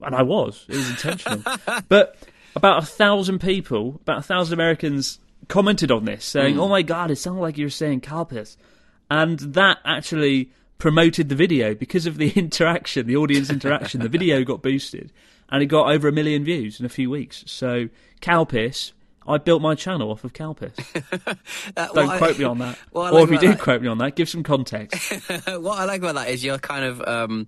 [0.00, 0.64] and I was.
[0.66, 1.42] It was intentional.
[1.90, 2.16] but
[2.54, 7.10] about a thousand people, about a thousand Americans commented on this, saying, "Oh my god,
[7.10, 8.56] it sounded like you were saying cow piss,"
[9.10, 14.00] and that actually promoted the video because of the interaction, the audience interaction.
[14.00, 15.12] the video got boosted,
[15.48, 17.44] and it got over a million views in a few weeks.
[17.46, 17.88] So
[18.20, 18.92] cow piss.
[19.28, 20.72] I built my channel off of cow piss.
[21.76, 22.78] Uh, Don't I- quote me on that.
[22.94, 25.12] I or if you do that- quote me on that, give some context.
[25.46, 27.00] what I like about that is you're kind of.
[27.02, 27.46] Um,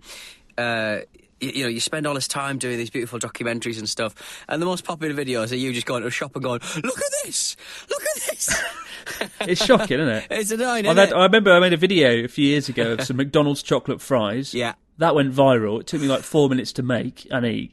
[0.57, 1.01] uh,
[1.41, 4.61] you, you know, you spend all this time doing these beautiful documentaries and stuff, and
[4.61, 7.13] the most popular videos are you just going to a shop and going, "Look at
[7.25, 7.57] this!
[7.91, 8.65] Look at this!"
[9.41, 10.27] It's shocking, isn't it?
[10.31, 10.85] it's annoying.
[10.85, 11.15] Isn't had, it?
[11.15, 14.53] I remember I made a video a few years ago of some McDonald's chocolate fries.
[14.53, 14.75] Yeah.
[14.99, 15.81] That went viral.
[15.81, 17.73] It took me like four minutes to make and eat.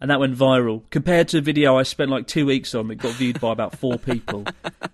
[0.00, 0.82] And that went viral.
[0.90, 3.76] Compared to a video I spent like two weeks on that got viewed by about
[3.76, 4.44] four people.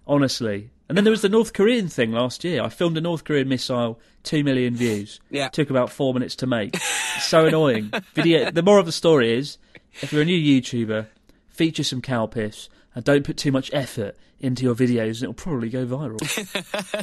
[0.07, 0.71] Honestly.
[0.93, 2.63] And then there was the North Korean thing last year.
[2.63, 5.21] I filmed a North Korean missile, two million views.
[5.31, 5.49] Yeah.
[5.49, 6.77] Took about four minutes to make.
[7.19, 7.91] so annoying.
[8.13, 9.57] Video the moral of the story is
[10.03, 11.07] if you're a new YouTuber,
[11.49, 15.33] feature some cow piss and don't put too much effort into your videos and it'll
[15.33, 16.19] probably go viral.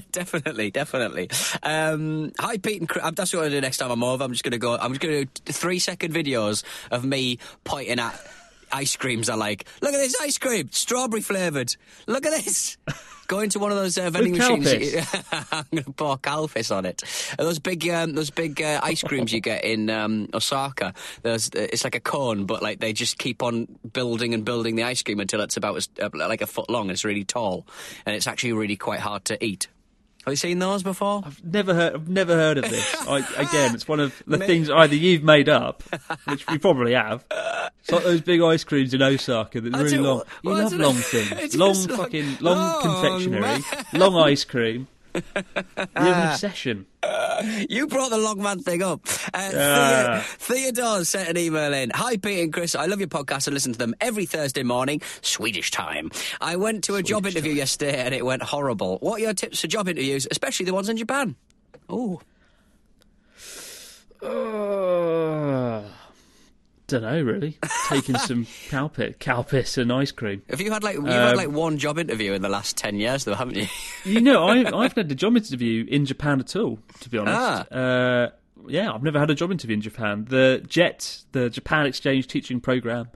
[0.12, 1.28] definitely, definitely.
[1.63, 3.04] Um, hi, Pete and Chris.
[3.04, 4.23] um, That's what I'm going to do next time I'm over.
[4.23, 4.78] I'm just going to go.
[4.78, 8.23] I'm just going to do three second videos of me pointing at
[8.71, 9.30] ice creams.
[9.30, 9.65] I like.
[9.82, 11.75] Look at this ice cream, strawberry flavoured.
[12.06, 12.78] Look at this.
[13.30, 14.68] Go into one of those uh, vending machines.
[15.52, 17.04] I'm going to pour Calpis on it.
[17.38, 20.96] And those big, um, those big uh, ice creams you get in um, Osaka.
[21.22, 24.76] There's, uh, it's like a cone, but like they just keep on building and building
[24.78, 26.89] the ice cream until it's about uh, like a foot long.
[26.89, 27.68] It's really tall,
[28.08, 29.68] and it's actually really quite hard to eat.
[30.26, 31.24] Have you seen those before?
[31.26, 31.96] I've Never heard.
[31.96, 32.96] I've never heard of this.
[33.08, 35.82] I, again, it's one of the things either you've made up,
[36.26, 37.24] which we probably have.
[37.80, 40.24] It's like those big ice creams in Osaka that are really long.
[40.44, 43.64] You well, love long things, long fucking long long, confectionery, man.
[43.94, 44.88] long ice cream.
[45.15, 45.22] You
[45.95, 46.86] have an obsession.
[47.69, 49.02] You brought the long man thing up.
[49.34, 50.19] Uh, Yeah.
[50.22, 51.89] Thea- Theodore sent an email in.
[51.95, 52.76] Hi, Pete and Chris.
[52.76, 53.48] I love your podcast.
[53.48, 56.12] I listen to them every Thursday morning, Swedish time.
[56.41, 58.98] I went to a job interview yesterday and it went horrible.
[59.00, 61.36] What are your tips for job interviews, especially the ones in Japan?
[61.89, 62.22] Oh,
[64.22, 65.82] Uh,
[66.89, 67.58] Don't know really.
[67.88, 70.41] Taking some cow piss, cow piss and ice cream.
[70.49, 72.95] Have you had like you've Um, had like one job interview in the last ten
[72.95, 73.67] years though, haven't you?
[74.06, 76.80] You know, I, I've had a job interview in Japan at all.
[77.02, 78.30] To be honest, uh,
[78.67, 80.25] yeah, I've never had a job interview in Japan.
[80.30, 83.08] The JET, the Japan Exchange Teaching Program,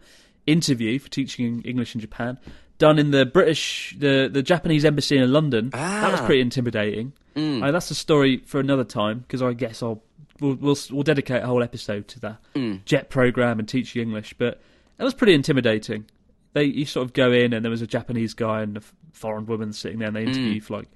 [0.47, 2.37] interview for teaching English in Japan,
[2.77, 5.69] done in the British, the the Japanese embassy in London.
[5.73, 6.01] Ah.
[6.01, 6.25] That was Ah.
[6.25, 7.13] pretty intimidating.
[7.35, 10.03] Uh, that's a story for another time because I guess I'll
[10.43, 12.75] we'll, we'll we'll dedicate a whole episode to that hmm.
[12.85, 14.35] JET program and teaching English.
[14.37, 14.61] But
[14.97, 16.05] that was pretty intimidating.
[16.53, 19.45] They you sort of go in and there was a Japanese guy and a foreign
[19.45, 20.29] woman sitting there and they hmm.
[20.29, 20.89] interview you for like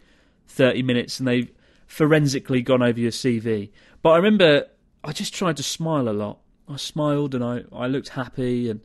[0.47, 1.51] thirty minutes and they've
[1.87, 3.71] forensically gone over your CV.
[4.01, 4.67] But I remember
[5.03, 6.39] I just tried to smile a lot.
[6.67, 8.81] I smiled and I, I looked happy and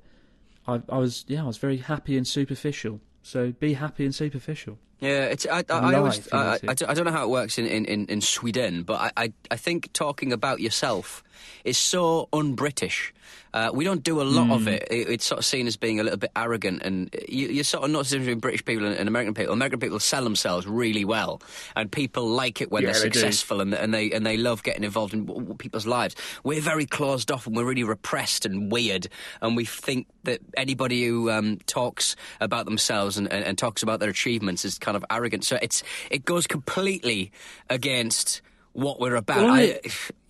[0.66, 3.00] I I was yeah I was very happy and superficial.
[3.22, 4.78] So be happy and superficial.
[5.02, 6.58] Yeah, it's I, I, I always I, I.
[6.70, 9.56] I don't- know how it works in, in, in, in Sweden, but I, I, I
[9.56, 11.24] think talking about yourself
[11.64, 13.12] is so un-British.
[13.54, 14.82] Uh, we don't do a lot of it.
[14.90, 15.10] it.
[15.10, 17.90] It's sort of seen as being a little bit arrogant, and you, you're sort of
[17.90, 19.52] not between British people and, and American people.
[19.52, 21.42] American people sell themselves really well,
[21.76, 24.62] and people like it when Yeah, they're they successful, and, and they and they love
[24.62, 26.16] getting involved in w- people's lives.
[26.42, 29.08] We're very closed off, and we're really repressed and weird,
[29.42, 34.00] and we think that anybody who um, talks about themselves and, and, and talks about
[34.00, 35.44] their achievements is kind of arrogant.
[35.44, 37.32] So it's it goes completely
[37.68, 38.40] against
[38.72, 39.42] what we're about.
[39.42, 39.80] Well, I-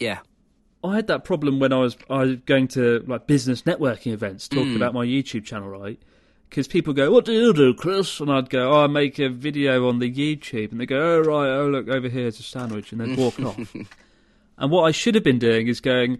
[0.01, 0.19] yeah.
[0.85, 4.49] I had that problem when I was I was going to like business networking events
[4.49, 4.77] talking hmm.
[4.77, 6.01] about my YouTube channel, right?
[6.49, 9.29] Because people go, "What do you do, Chris?" And I'd go, "Oh, I make a
[9.29, 12.43] video on the YouTube," and they go, "Oh right, oh look over here, it's a
[12.43, 13.75] sandwich," and then walk off.
[14.59, 16.19] And what I should have been doing is going,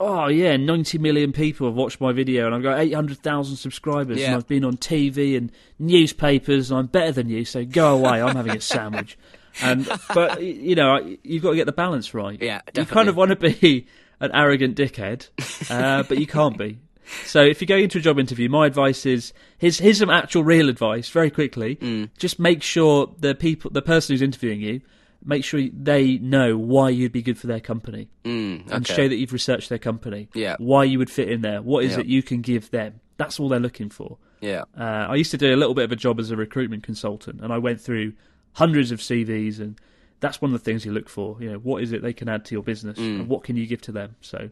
[0.00, 3.56] "Oh yeah, ninety million people have watched my video, and I've got eight hundred thousand
[3.56, 4.28] subscribers, Yeah.
[4.28, 7.44] and I've been on TV and newspapers, and I'm better than you.
[7.44, 9.18] So go away, I'm having a sandwich."
[9.60, 12.40] And but you know, you've got to get the balance right.
[12.40, 13.86] Yeah, You kind of want to be
[14.20, 15.28] an arrogant dickhead,
[15.70, 16.78] uh, but you can't be.
[17.24, 20.44] So if you go into a job interview, my advice is here's here's some actual
[20.44, 21.76] real advice very quickly.
[21.76, 22.10] Mm.
[22.16, 24.80] Just make sure the people, the person who's interviewing you,
[25.24, 29.16] make sure they know why you'd be good for their company Mm, and show that
[29.16, 30.28] you've researched their company.
[30.34, 30.56] Yeah.
[30.58, 31.60] Why you would fit in there.
[31.60, 32.00] What is Yeah.
[32.00, 33.00] it you can give them?
[33.18, 34.16] That's all they're looking for.
[34.40, 34.62] Yeah.
[34.78, 37.40] Uh, I used to do a little bit of a job as a recruitment consultant,
[37.40, 38.12] and I went through
[38.54, 39.78] hundreds of CVs, and
[40.20, 41.36] that's one of the things you look for.
[41.40, 43.20] You know, what is it they can add to your business, Mm.
[43.20, 44.16] and what can you give to them?
[44.20, 44.50] So,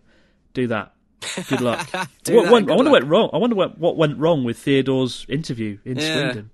[0.54, 0.92] do that.
[1.48, 1.86] Good luck.
[2.24, 2.92] Do what, that, went- good I wonder luck.
[2.92, 3.30] what went wrong.
[3.34, 6.30] I wonder what, what went wrong with Theodore's interview in Yeah.
[6.32, 6.50] Sweden.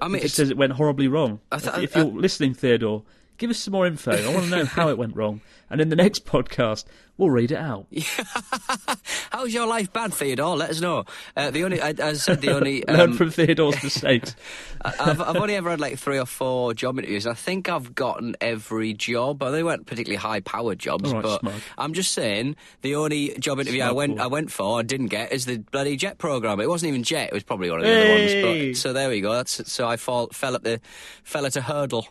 [0.00, 1.40] I mean, It says it went horribly wrong.
[1.52, 3.02] Th- if, if I- you're listening, Theodore,
[3.38, 4.12] give us some more info.
[4.12, 6.84] I want to know how it went wrong, and in the next podcast,
[7.18, 7.86] we'll read it out.
[9.30, 10.56] how's your life bad, Theodore?
[10.56, 11.04] Let us know.
[11.36, 14.36] Uh, the only, I, as I said, the only Learn um, from Theodore's mistakes.
[14.84, 17.26] I- I've, I've only ever had like three or four job interviews.
[17.26, 19.38] I think I've gotten every job.
[19.38, 21.12] But they weren't particularly high-powered jobs.
[21.12, 21.54] Right, but smug.
[21.78, 24.22] I'm just saying the only job interview I went boy.
[24.22, 26.60] I went for and didn't get is the bloody JET program.
[26.60, 27.28] It wasn't even JET.
[27.28, 28.12] It was probably one of the Hey!
[28.42, 28.72] other ones.
[28.74, 29.32] But so there we go.
[29.32, 30.80] That's so I fall, fell at the
[31.24, 32.06] fell at a hurdle.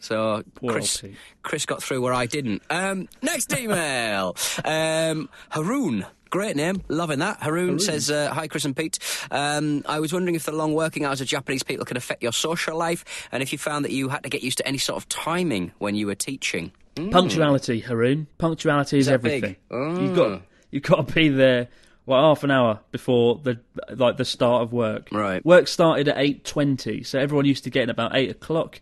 [0.00, 1.02] So Poor Chris,
[1.42, 2.62] Chris got through where I didn't.
[2.70, 6.06] Um, next email, um, Haroon.
[6.30, 7.42] Great name, loving that.
[7.42, 9.00] Haroon, says, uh, "Hi, Chris and Pete.
[9.32, 12.32] Um, I was wondering if the long working hours of Japanese people can affect your
[12.32, 14.96] social life, and if you found that you had to get used to any sort
[14.96, 18.26] of timing when you were teaching." Punctuality, Haroon.
[18.38, 19.56] Punctuality is, that everything.
[19.70, 20.00] big?
[20.00, 21.68] You've got you've got to be there
[22.06, 23.58] well half an hour before the
[23.94, 25.08] like the start of work.
[25.12, 25.44] Right.
[25.44, 28.80] Work started at eight twenty, so everyone used to get in about eight o'clock,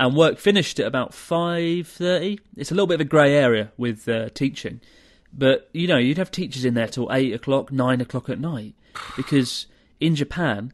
[0.00, 2.40] and work finished at about five thirty.
[2.56, 4.80] It's a little bit of a grey area with uh, teaching,
[5.32, 8.74] but you know you'd have teachers in there till eight o'clock, nine o'clock at night,
[9.16, 9.66] because
[10.00, 10.72] in Japan.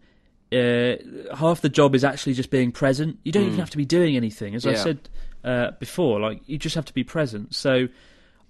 [0.53, 0.95] Uh,
[1.35, 3.19] half the job is actually just being present.
[3.25, 4.55] You don't even have to be doing anything.
[4.55, 5.09] As I said
[5.43, 7.53] uh, before, like you just have to be present.
[7.53, 7.89] So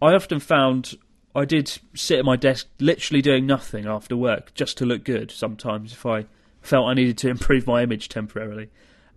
[0.03, 0.95] I often found
[1.35, 5.31] I did sit at my desk literally doing nothing after work just to look good
[5.31, 6.27] sometimes if I
[6.61, 8.69] felt I needed to improve my image temporarily.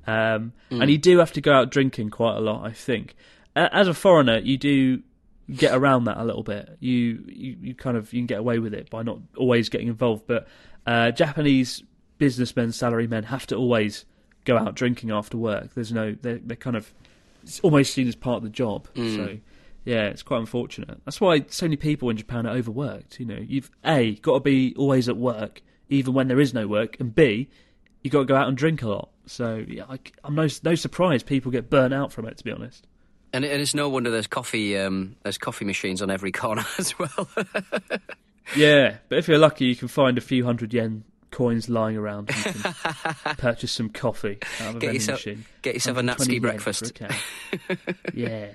[0.07, 3.15] Um, And you do have to go out drinking quite a lot, I think.
[3.55, 5.01] As a foreigner, you do
[5.53, 6.77] get around that a little bit.
[6.79, 9.87] You, you, you kind of you can get away with it by not always getting
[9.87, 10.23] involved.
[10.27, 10.47] But
[10.85, 11.83] uh, Japanese
[12.17, 14.05] businessmen, salarymen have to always
[14.45, 15.73] go out drinking after work.
[15.73, 16.93] There's no they're, they're kind of
[17.43, 18.87] it's almost seen as part of the job.
[18.95, 19.37] So
[19.85, 21.01] yeah, it's quite unfortunate.
[21.05, 23.19] That's why so many people in Japan are overworked.
[23.19, 26.67] You know, you've a got to be always at work, even when there is no
[26.67, 27.49] work, and b
[28.03, 29.09] you got to go out and drink a lot.
[29.25, 32.37] So yeah, I, am no no surprise people get burnt out from it.
[32.37, 32.85] To be honest.
[33.31, 36.65] And, it, and it's no wonder there's coffee um, there's coffee machines on every corner
[36.79, 37.29] as well.
[38.55, 42.31] Yeah, but if you're lucky, you can find a few hundred yen coins lying around.
[42.31, 42.73] And you can
[43.37, 45.45] purchase some coffee out of a Get vending yourself- machine.
[45.61, 46.97] get yourself a 120 Natsuki breakfast.
[46.97, 47.07] for a
[47.77, 47.97] can.
[48.15, 48.47] yeah.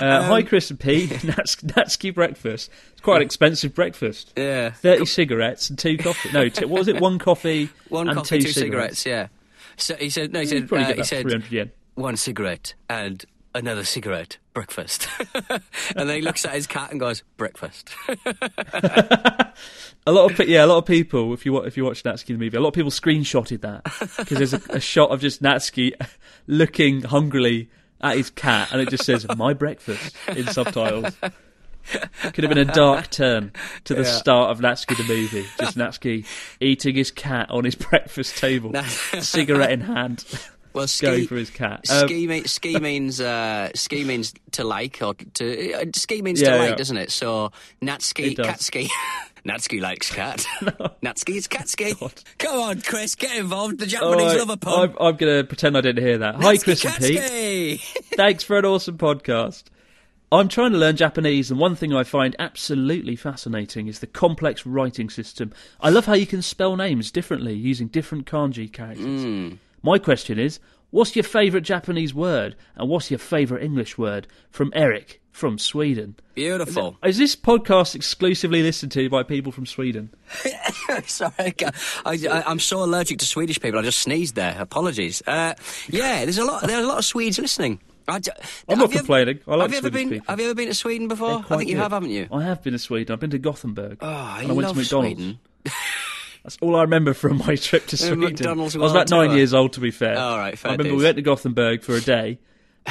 [0.00, 1.06] Uh, hi, Chris and P.
[1.24, 2.70] Nats- Natsuki breakfast.
[2.92, 4.32] It's quite an expensive breakfast.
[4.36, 4.70] Yeah.
[4.70, 6.30] 30 cigarettes and two coffee.
[6.32, 7.00] No, t- what was it?
[7.00, 9.06] One coffee One and coffee, two, two cigarettes.
[9.06, 9.28] Yeah.
[9.76, 11.70] So he said, no, he You'd said, uh, he said, yen.
[11.94, 15.08] one cigarette and another cigarette, breakfast.
[15.96, 17.90] and then he looks at his cat and goes, breakfast.
[20.06, 21.34] A lot of yeah, a lot of people.
[21.34, 23.84] If you if you watch Natsuki the movie, a lot of people screenshotted that
[24.16, 25.92] because there's a, a shot of just Natsuki
[26.46, 27.68] looking hungrily
[28.00, 31.14] at his cat, and it just says "my breakfast" in subtitles.
[32.32, 33.52] Could have been a dark turn
[33.84, 35.46] to the start of Natsuki the movie.
[35.58, 36.26] Just Natsuki
[36.60, 38.72] eating his cat on his breakfast table,
[39.20, 40.24] cigarette in hand,
[40.72, 41.90] Well, going ski, for his cat.
[41.90, 46.40] Um, ski, me- ski means uh, ski means to like or to uh, ski means
[46.40, 46.76] Yeah, to like, yeah.
[46.76, 47.10] doesn't it?
[47.10, 47.50] So
[47.82, 48.46] Natsuki, It does.
[48.46, 48.88] Katski.
[49.44, 50.46] Natsuki likes cat.
[51.02, 51.96] Natsuki is Katski.
[52.38, 53.78] Come on, Chris, get involved.
[53.78, 54.90] The Japanese right, love a pun.
[54.90, 56.36] I'm, I'm going to pretend I didn't hear that.
[56.36, 57.80] Hi, Natsuki Chris and Pete.
[58.14, 59.64] Thanks for an awesome podcast.
[60.32, 64.64] I'm trying to learn Japanese, and one thing I find absolutely fascinating is the complex
[64.64, 65.52] writing system.
[65.80, 69.22] I love how you can spell names differently using different kanji characters.
[69.22, 69.54] Hmm.
[69.82, 70.60] My question is
[70.90, 74.26] what's your favourite Japanese word, and what's your favourite English word?
[74.50, 76.16] From Eric from Sweden.
[76.34, 76.96] Beautiful.
[77.04, 80.10] Is this podcast exclusively listened to by people from Sweden?
[81.06, 81.70] Sorry, I, ca-
[82.04, 83.78] I, I, I'm so allergic to Swedish people.
[83.78, 84.56] I just sneezed there.
[84.58, 85.22] Apologies.
[85.26, 85.54] Uh,
[85.88, 86.62] yeah, there's a lot.
[86.66, 87.80] There's a lot of Swedes listening.
[88.08, 88.26] I have
[88.68, 89.40] not you ever- complaining.
[89.46, 90.10] I like have you ever been?
[90.10, 90.26] people.
[90.28, 91.44] Have you ever been to Sweden before?
[91.48, 92.28] I think you have, haven't you?
[92.32, 93.12] I have been to Sweden.
[93.12, 93.98] I've been to Gothenburg.
[94.00, 95.34] Oh, I and I went to McDonald's.
[96.42, 98.20] That's all I remember from my trip to Sweden.
[98.20, 99.36] McDonald's I was about nine Tour.
[99.36, 100.18] years old, to be fair.
[100.18, 102.38] All right, fair I remember we went to Gothenburg for a day,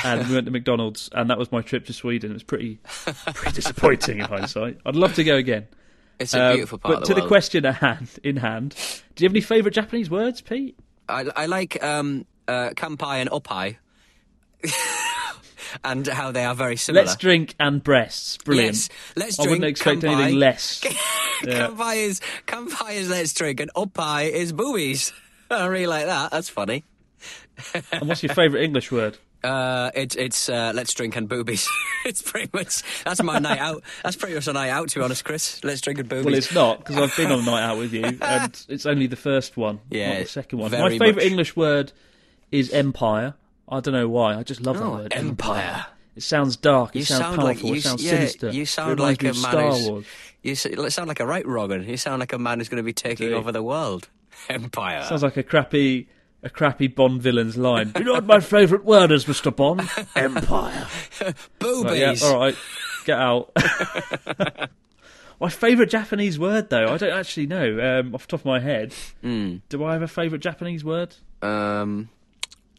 [0.04, 2.30] and we went to McDonald's, and that was my trip to Sweden.
[2.32, 2.76] It was pretty,
[3.34, 4.78] pretty disappointing in hindsight.
[4.86, 5.68] I'd love to go again.
[6.20, 7.24] It's a Um, beautiful part but of the to world.
[7.24, 8.76] the question at hand, in hand,
[9.16, 10.78] do you have any favourite Japanese words, Pete?
[11.08, 13.78] I, I like um, uh, kampai and opai,
[15.84, 17.05] and how they are very similar.
[17.05, 18.38] Let's drink and breasts.
[18.38, 18.76] Brilliant.
[18.76, 19.47] Yes, let's drink.
[19.47, 20.14] I wouldn't expect kampai.
[20.16, 20.84] anything less.
[21.41, 21.68] Yeah.
[21.70, 25.14] kampai is kampai is let's drink, and opai is boobies.
[25.49, 26.32] I really like that.
[26.32, 26.84] That's funny.
[27.93, 29.18] and what's your favourite English word?
[29.41, 31.66] Uh, it's it's uh, let's drink and boobies.
[32.05, 33.82] it's pretty much that's my night out.
[34.03, 35.64] That's pretty much a night out, to be honest, Chris.
[35.64, 36.26] Let's drink and boobies.
[36.26, 39.07] Well, it's not because I've been on a night out with you, and it's only
[39.07, 40.72] the first one, Yeah, not the second one.
[40.72, 41.24] My favourite much.
[41.24, 41.93] English word
[42.51, 43.36] is empire.
[43.70, 44.36] I don't know why.
[44.36, 45.13] I just love that Oh, word.
[45.15, 45.86] empire.
[46.15, 46.95] It sounds dark.
[46.95, 47.45] It You sounds sound powerful.
[47.45, 48.49] like you, it sounds yeah, sinister.
[48.51, 49.72] You sound like a Star.
[49.72, 50.05] Wars.
[50.41, 51.84] You sound like a right Rogan.
[51.88, 54.09] You sound like a man who's going to be taking over the world.
[54.49, 55.03] Empire.
[55.03, 56.07] Sounds like a crappy,
[56.43, 57.91] a crappy Bond villain's line.
[57.97, 59.82] you know what my favourite word is, Mister Bond?
[60.15, 60.88] Empire.
[61.59, 61.89] boobies.
[62.22, 62.55] Right, yeah, all right,
[63.05, 63.51] get out.
[65.39, 68.59] my favourite Japanese word, though, I don't actually know um, off the top of my
[68.59, 68.93] head.
[69.22, 69.57] Hmm.
[69.70, 71.15] Do I have a favourite Japanese word?
[71.41, 72.09] Um,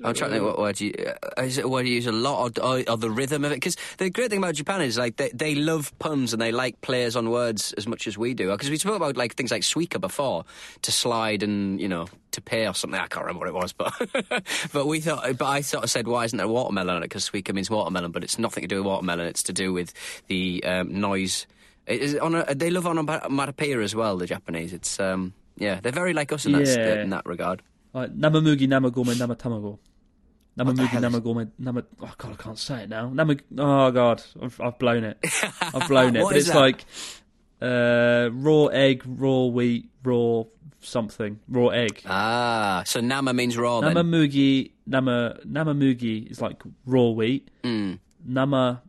[0.05, 0.93] I'm trying to think what word you
[1.37, 3.57] uh, is it word you use a lot or, or, or the rhythm of it?
[3.57, 6.81] Because the great thing about Japan is like they, they love puns and they like
[6.81, 8.51] players on words as much as we do.
[8.51, 10.45] Because we spoke about like things like suika before
[10.83, 12.99] to slide and you know to pay or something.
[12.99, 13.73] I can't remember what it was
[14.29, 14.43] but
[14.73, 17.07] but we thought but I sort of said why isn't there watermelon on it?
[17.07, 19.27] Because suika means watermelon but it's nothing to do with watermelon.
[19.27, 19.93] It's to do with
[20.29, 21.47] the um, noise.
[21.87, 24.73] It is on a, they love onomatopoeia as well the Japanese.
[24.73, 27.03] It's um yeah they're very like us in that Yeah.
[27.03, 27.63] in that regard.
[27.93, 29.79] Like namamugi, namagome, namatamago.
[30.61, 31.83] Namamugi, namagome, nama.
[32.03, 33.09] Oh god, I can't say it now.
[33.09, 33.41] Namag.
[33.57, 35.19] Oh god, I've, I've blown it.
[35.63, 36.23] I've blown it.
[36.25, 36.57] But it's that?
[36.57, 36.85] like
[37.63, 40.43] uh, raw egg, raw wheat, raw
[40.81, 42.03] something, raw egg.
[42.07, 43.95] Ah, so nama means raw then.
[43.95, 47.49] Namamugi, nama, namamugi is like raw wheat.
[47.65, 47.99] Mm.
[48.27, 48.83] Nama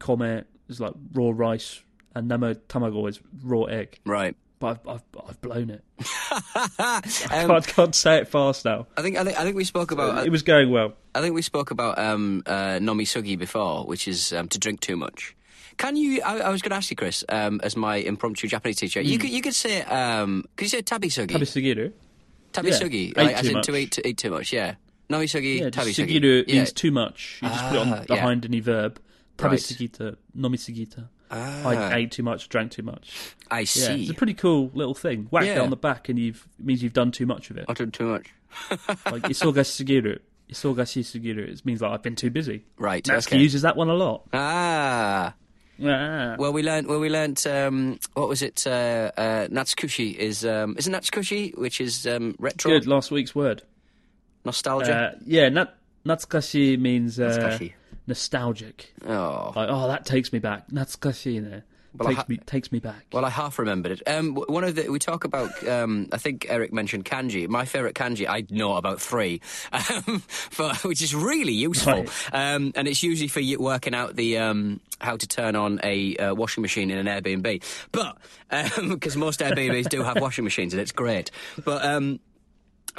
[0.00, 1.82] kome is like raw rice,
[2.14, 4.00] and nama tamago is raw egg.
[4.04, 4.36] Right.
[4.62, 5.82] But I've, I've, I've blown it.
[7.32, 8.86] Um, I can't say it fast now.
[8.96, 10.94] I think I think I think we spoke about it was going well.
[11.14, 14.96] I think we spoke about um, uh, nomisugi before, which is um, to drink too
[14.96, 15.34] much.
[15.78, 16.22] Can you?
[16.22, 19.00] I, I was going to ask you, Chris, um, as my impromptu Japanese teacher.
[19.00, 21.28] You could you could say um, could you say tabisugi?
[21.28, 21.92] Tabisugiru.
[22.52, 23.66] Tabisugi, Yeah, like, as in much.
[23.66, 24.52] to eat to eat too much.
[24.52, 24.74] Yeah.
[25.10, 26.20] Nomisugi, Yeah, just tabisugi.
[26.20, 26.54] sugiru yeah.
[26.56, 27.40] means too much.
[27.42, 28.04] You just put it on Ah, yeah.
[28.14, 29.00] behind any verb.
[29.38, 29.60] Tabi Right.
[29.60, 31.08] Tabisugita, nomisugita.
[31.32, 31.66] Ah.
[31.66, 33.34] I ate too much, drank too much.
[33.50, 34.02] I Yeah, see.
[34.02, 35.28] it's a pretty cool little thing.
[35.30, 37.64] Whack it on the back, and you've it means you've done too much of it.
[37.68, 38.26] I've done too much.
[39.06, 40.18] like isoga sugiru,
[40.50, 41.48] isoga sugiru.
[41.48, 42.64] It means like I've been too busy.
[42.76, 43.02] Right.
[43.04, 43.38] Natsuki okay.
[43.38, 44.24] uses that one a lot.
[44.34, 45.34] Ah.
[45.82, 46.36] Ah.
[46.38, 46.86] Well, we learned.
[46.86, 47.44] Well, we learned.
[47.46, 48.66] Um, what was it?
[48.66, 50.44] Uh, uh, Natsukushi is.
[50.44, 52.86] Um, is it Natsukushi, which is um, retro Good.
[52.86, 53.62] Last week's word.
[54.44, 54.94] nostalgia?
[54.94, 55.74] Uh, yeah, nat-
[56.06, 57.72] natsukashi means uh, Natsukashi.
[58.06, 58.92] Nostalgic.
[59.06, 60.68] oh, Like, oh, that takes me back.
[60.68, 61.62] Natsukashi, you.
[61.94, 63.04] Well, takes ha- me takes me back.
[63.12, 64.08] Well, I half remembered it.
[64.08, 65.66] Um, one of the we talk about.
[65.68, 67.46] Um, I think Eric mentioned kanji.
[67.48, 69.42] My favourite kanji, I know about three,
[69.72, 71.92] um, for, which is really useful.
[71.92, 72.10] Right.
[72.32, 76.16] Um, and it's usually for you working out the um, how to turn on a
[76.16, 77.62] uh, washing machine in an Airbnb.
[77.92, 78.16] But
[78.88, 81.30] because most Airbnbs do have washing machines, and it's great.
[81.62, 82.20] But um,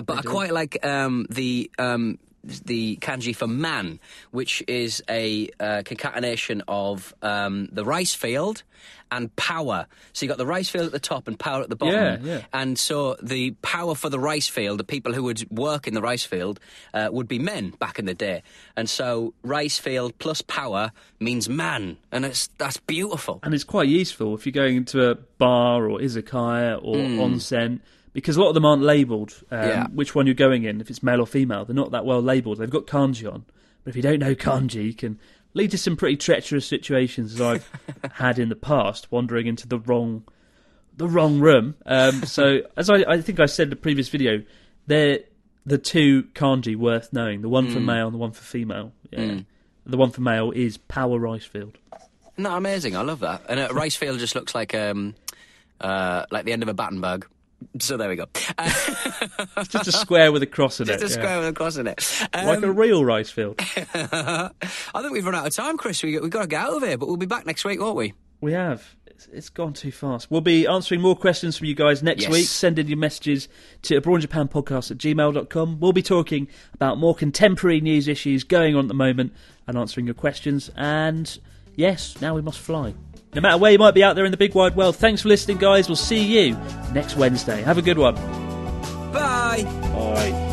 [0.05, 3.99] but I quite like um, the um, the kanji for man,
[4.31, 8.63] which is a uh, concatenation of um, the rice field
[9.11, 9.85] and power.
[10.11, 11.95] So you got the rice field at the top and power at the bottom.
[11.95, 12.41] Yeah, yeah.
[12.51, 16.01] And so the power for the rice field, the people who would work in the
[16.01, 16.59] rice field,
[16.93, 18.43] uh, would be men back in the day.
[18.75, 23.39] And so rice field plus power means man, and it's that's beautiful.
[23.43, 27.79] and it's quite useful if you're going into a bar or izakaya or onsen
[28.14, 29.59] because a lot of them aren't labelled um.
[29.68, 29.88] Yeah.
[29.88, 32.59] which one you're going in if it's male or female they're not that well labelled
[32.59, 33.43] they've got kanji on
[33.84, 35.20] but if you don't know kanji you can
[35.53, 37.70] lead to some pretty treacherous situations as I've
[38.14, 40.24] had in the past wandering into the wrong
[40.95, 44.43] the wrong room um, so as I, I think I said in the previous video
[44.88, 45.20] they're
[45.66, 47.86] the two kanji worth knowing the one for Hmm.
[47.86, 49.39] male and the one for female yeah.
[49.86, 51.78] the one for male is power rice field
[52.38, 52.95] No, amazing.
[52.97, 53.43] I love that.
[53.47, 55.14] And a rice field just looks like um,
[55.80, 57.28] uh, like the end of a Battenberg.
[57.80, 58.26] So there we go.
[58.57, 58.72] Uh,
[59.57, 61.24] It's just a square with a cross in just it Just a yeah.
[61.26, 62.22] square with a cross in it.
[62.34, 63.55] Um, like a real rice field.
[63.59, 64.49] I
[65.01, 66.01] think we've run out of time, Chris.
[66.03, 67.95] We, we've got to get out of here, but we'll be back next week, won't
[67.95, 68.14] we?
[68.41, 68.95] We have.
[69.05, 70.30] It's, it's gone too fast.
[70.32, 72.32] We'll be answering more questions from you guys next Yes.
[72.32, 72.45] week.
[72.47, 73.47] Send in your messages
[73.84, 75.80] to abroad japan podcast at gmail.com.
[75.80, 79.34] We'll be talking about more contemporary news issues going on at the moment
[79.68, 80.70] and answering your questions.
[80.76, 81.38] And
[81.76, 82.95] yes, now we must fly.
[83.36, 85.29] No matter where you might be out there in the big wide world, thanks for
[85.29, 85.88] listening, guys.
[85.88, 86.57] We'll see you
[86.93, 87.61] next Wednesday.
[87.63, 88.15] Have a good one.
[89.11, 89.63] Bye.
[89.63, 90.52] Bye.